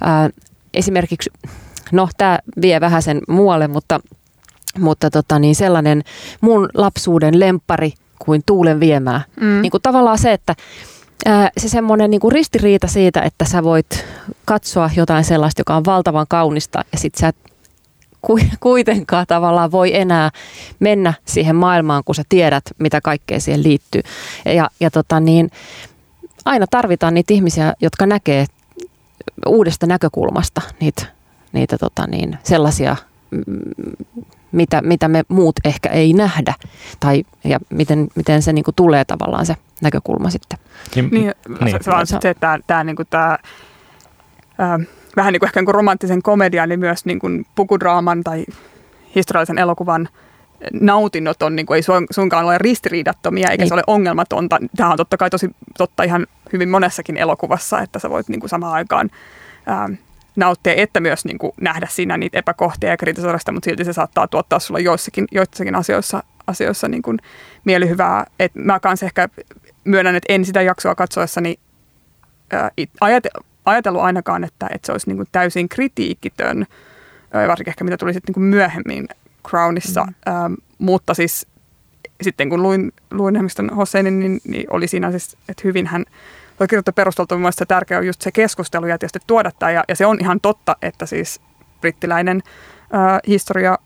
[0.00, 0.30] ää,
[0.74, 1.30] esimerkiksi,
[1.92, 4.00] no tämä vie vähän sen muualle, mutta,
[4.78, 6.02] mutta tota, niin sellainen
[6.40, 7.92] mun lapsuuden lempari–
[8.24, 9.20] kuin tuulen viemää.
[9.40, 9.62] Mm.
[9.62, 10.54] Niin kuin tavallaan se, että
[11.26, 14.06] ää, se semmoinen niin kuin ristiriita siitä, että sä voit
[14.44, 17.32] katsoa jotain sellaista, joka on valtavan kaunista ja sit sä
[18.60, 20.30] kuitenkaan tavallaan voi enää
[20.80, 24.02] mennä siihen maailmaan, kun sä tiedät, mitä kaikkea siihen liittyy.
[24.44, 25.50] Ja, ja tota niin,
[26.44, 28.46] aina tarvitaan niitä ihmisiä, jotka näkee
[29.46, 31.06] uudesta näkökulmasta niitä,
[31.52, 32.96] niitä tota niin, sellaisia
[34.52, 36.54] mitä, mitä me muut ehkä ei nähdä,
[37.00, 40.58] tai ja miten, miten se niin kuin tulee tavallaan se näkökulma sitten.
[40.94, 41.70] Niin, niin, niin.
[41.70, 43.38] Se, se, se, että tämä, niin kuin tämä
[44.60, 48.44] äh, vähän niin kuin ehkä niin kuin romanttisen komedian, niin myös niin kuin pukudraaman tai
[49.14, 50.08] historiallisen elokuvan
[50.80, 53.68] nautinnot on, niin kuin, ei suinkaan ole ristiriidattomia eikä ei.
[53.68, 54.58] se ole ongelmatonta.
[54.76, 58.50] Tämä on totta kai tosi totta ihan hyvin monessakin elokuvassa, että sä voit niin kuin
[58.50, 59.10] samaan aikaan
[59.66, 59.88] ää,
[60.36, 63.92] nauttia, että myös niin kuin nähdä siinä niitä epäkohtia ja kritisoida sitä, mutta silti se
[63.92, 67.18] saattaa tuottaa sulle joissakin, joissakin asioissa, asioissa niin kuin
[67.64, 68.26] mielihyvää.
[68.40, 69.28] Et mä kanssa ehkä
[69.84, 71.58] myönnän, että en sitä jaksoa katsoessani
[72.52, 72.70] ää,
[73.64, 76.66] ajatellut ainakaan, että, että se olisi niin kuin täysin kritiikitön,
[77.32, 79.08] ää, varsinkin ehkä mitä tuli sitten niin kuin myöhemmin
[79.48, 80.14] Crownissa, mm.
[80.26, 81.46] ää, mutta siis
[82.22, 83.40] sitten kun luin, luin
[83.76, 86.04] Hosseinin, niin, niin oli siinä siis, että hyvin hän
[86.60, 89.72] voi kirjoittaa perusteltu, mun se tärkeä on just se keskustelu ja tietysti tuoda tämä.
[89.72, 91.40] Ja, ja se on ihan totta, että siis
[91.80, 92.42] brittiläinen
[92.94, 93.78] äh, historia,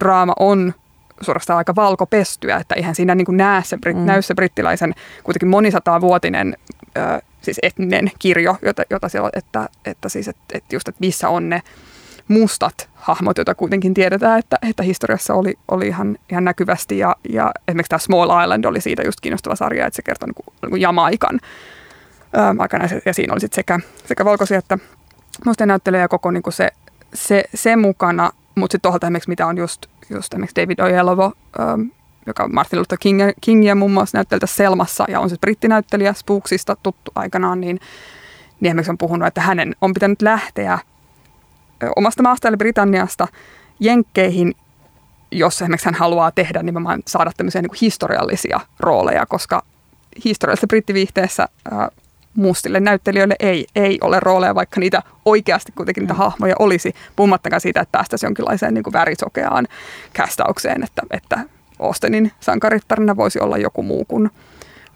[0.00, 0.74] draama on
[1.20, 3.98] suorastaan aika valkopestyä, että eihän siinä niin kuin näe se, mm.
[3.98, 6.56] näy se brittiläisen kuitenkin monisataavuotinen
[6.98, 11.28] äh, siis etninen kirjo, jota, jota siellä, että, että siis, että, että just, että missä
[11.28, 11.62] on ne
[12.28, 16.98] mustat hahmot, joita kuitenkin tiedetään, että, että historiassa oli, oli ihan, ihan näkyvästi.
[16.98, 20.34] Ja, ja esimerkiksi tämä Small Island oli siitä just kiinnostava sarja, että se kertoo niin
[20.34, 21.40] kuin, niin kuin Jamaikan
[22.58, 22.88] aikana.
[23.04, 24.78] Ja siinä oli sitten sekä, sekä valkoisia että
[25.44, 26.68] mustia näyttelyjä ja koko niin kuin se,
[27.14, 28.30] se, se mukana.
[28.54, 31.32] Mutta sitten tuolta esimerkiksi mitä on just, just esimerkiksi David Oyelowo,
[32.26, 37.12] joka Martin Luther King, Kingia muun muassa näytteltä Selmassa ja on se brittinäyttelijä Spooksista tuttu
[37.14, 37.80] aikanaan, niin,
[38.60, 40.78] niin esimerkiksi on puhunut, että hänen on pitänyt lähteä
[41.96, 43.28] omasta maasta eli Britanniasta
[43.80, 44.54] Jenkkeihin,
[45.30, 49.62] jos esimerkiksi hän haluaa tehdä nimenomaan saada tämmöisiä niin kuin historiallisia rooleja, koska
[50.24, 51.48] historiallisessa brittiviihteessä
[52.36, 56.18] mustille näyttelijöille ei, ei ole rooleja, vaikka niitä oikeasti kuitenkin niitä mm.
[56.18, 59.66] hahmoja olisi, puhumattakaan siitä, että päästäisiin jonkinlaiseen niin kuin värisokeaan
[60.12, 61.40] kästaukseen, että, että
[61.78, 64.30] Austenin sankarittarina voisi olla joku muu kuin,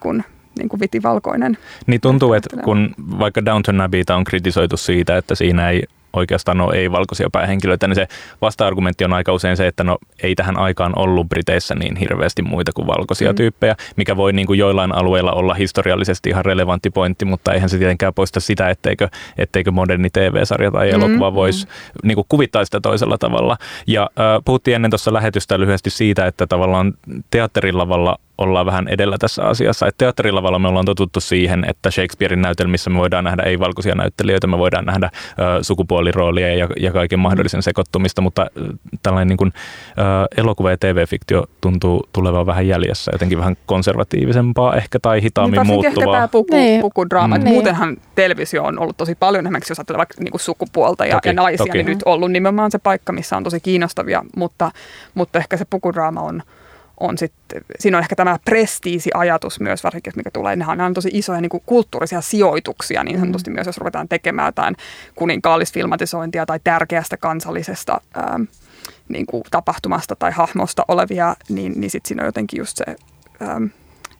[0.00, 0.24] kuin
[0.58, 1.58] niin kuin vitivalkoinen.
[1.86, 5.82] Niin tuntuu, että kun vaikka Downton Abbeyta on kritisoitu siitä, että siinä ei
[6.12, 8.06] oikeastaan ole ei-valkoisia päähenkilöitä, niin se
[8.40, 12.72] vasta-argumentti on aika usein se, että no ei tähän aikaan ollut Briteissä niin hirveästi muita
[12.72, 13.36] kuin valkoisia mm.
[13.36, 17.78] tyyppejä, mikä voi niin kuin joillain alueilla olla historiallisesti ihan relevantti pointti, mutta eihän se
[17.78, 19.08] tietenkään poista sitä, etteikö,
[19.38, 21.34] etteikö moderni TV-sarja tai elokuva mm.
[21.34, 22.08] voisi mm.
[22.08, 23.56] niin kuin kuvittaa sitä toisella tavalla.
[23.86, 26.94] Ja äh, puhuttiin ennen tuossa lähetystä lyhyesti siitä, että tavallaan
[27.30, 29.86] teatterilavalla ollaan vähän edellä tässä asiassa.
[29.86, 34.58] Että teatterilavalla me ollaan totuttu siihen, että Shakespearein näytelmissä me voidaan nähdä ei-valkoisia näyttelijöitä, me
[34.58, 38.46] voidaan nähdä ö, sukupuoliroolia ja, ja kaiken mahdollisen sekoittumista, mutta
[39.02, 39.52] tällainen niin kuin,
[39.98, 40.02] ö,
[40.36, 46.04] elokuva- ja TV-fiktio tuntuu tulevan vähän jäljessä, jotenkin vähän konservatiivisempaa ehkä tai hitaammin niin, muuttuvaa.
[46.04, 46.80] Ehkä tämä puku, niin.
[46.80, 47.38] pukudraama.
[47.38, 47.44] Mm.
[47.44, 51.28] Muutenhan televisio on ollut tosi paljon esimerkiksi, jos ajatellaan vaikka niin kuin sukupuolta ja, toki,
[51.28, 51.78] ja naisia, toki.
[51.78, 54.70] niin nyt ollut nimenomaan se paikka, missä on tosi kiinnostavia, mutta,
[55.14, 56.42] mutta ehkä se pukudraama on,
[57.00, 61.40] on sitten, siinä on ehkä tämä prestiisi-ajatus myös, varsinkin mikä tulee, nehän on tosi isoja
[61.40, 63.54] niin kuin kulttuurisia sijoituksia niin sanotusti mm.
[63.54, 64.76] myös, jos ruvetaan tekemään jotain
[65.14, 68.42] kuninkaallisfilmatisointia tai tärkeästä kansallisesta ähm,
[69.08, 72.84] niin kuin tapahtumasta tai hahmosta olevia, niin, niin sitten siinä on jotenkin just se,
[73.42, 73.64] ähm,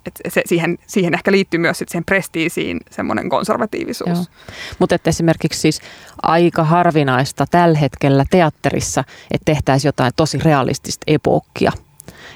[0.07, 4.31] että se, siihen, siihen ehkä liittyy myös sit siihen prestiisiin semmoinen konservatiivisuus.
[4.79, 5.81] Mutta esimerkiksi siis
[6.23, 11.73] aika harvinaista tällä hetkellä teatterissa, että tehtäisiin jotain tosi realistista epokkia–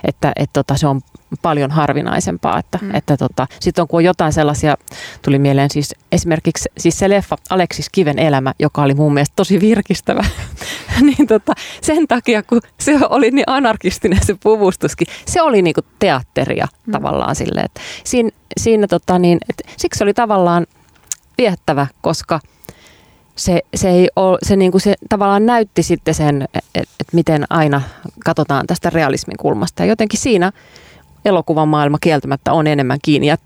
[0.04, 1.00] että et tota, se on
[1.42, 2.58] paljon harvinaisempaa.
[2.58, 2.94] Että, mm.
[2.94, 4.76] että tota, sitten on kun on jotain sellaisia,
[5.22, 9.60] tuli mieleen siis esimerkiksi siis se leffa Aleksis Kiven elämä, joka oli mun mielestä tosi
[9.60, 10.24] virkistävä,
[11.00, 16.66] niin tota, sen takia kun se oli niin anarkistinen se puvustuskin, se oli niinku teatteria
[16.86, 16.92] mm.
[16.92, 20.66] tavallaan silleen, että siinä, siinä tota niin, että siksi oli tavallaan
[21.38, 22.40] viettävä, koska–
[23.36, 27.44] se, se, ei ole, se, niin kuin se tavallaan näytti sitten sen, että et miten
[27.50, 27.82] aina
[28.24, 29.82] katsotaan tästä realismin kulmasta.
[29.82, 30.52] Ja jotenkin siinä
[31.24, 33.36] elokuvan maailma kieltämättä on enemmän kiinni ja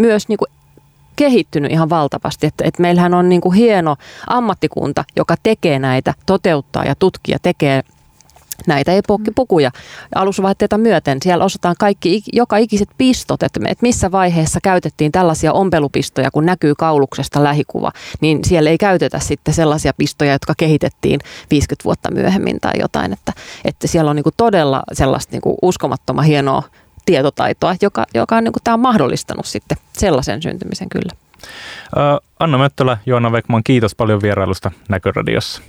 [0.00, 0.48] myös niin kuin
[1.16, 2.46] kehittynyt ihan valtavasti.
[2.46, 7.38] Että, että meillähän on niin kuin hieno ammattikunta, joka tekee näitä, toteuttaa ja tutkii ja
[7.42, 7.82] tekee
[8.66, 9.70] näitä epokkipukuja
[10.14, 11.18] alusvaatteita myöten.
[11.22, 16.74] Siellä osataan kaikki, joka ikiset pistot, että, että missä vaiheessa käytettiin tällaisia ompelupistoja, kun näkyy
[16.74, 22.72] kauluksesta lähikuva, niin siellä ei käytetä sitten sellaisia pistoja, jotka kehitettiin 50 vuotta myöhemmin tai
[22.78, 23.12] jotain.
[23.12, 23.32] Että,
[23.64, 26.62] että siellä on niin kuin todella sellaista niin kuin uskomattoman hienoa
[27.06, 31.12] tietotaitoa, joka, joka on, niin kuin, tämä on mahdollistanut sitten sellaisen syntymisen kyllä.
[32.38, 35.62] Anna Möttölä, Joona Vekman, kiitos paljon vierailusta Näköradiossa.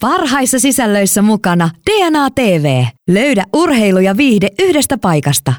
[0.00, 2.84] Parhaissa sisällöissä mukana DNA TV.
[3.08, 5.52] Löydä urheilu ja viihde yhdestä paikasta.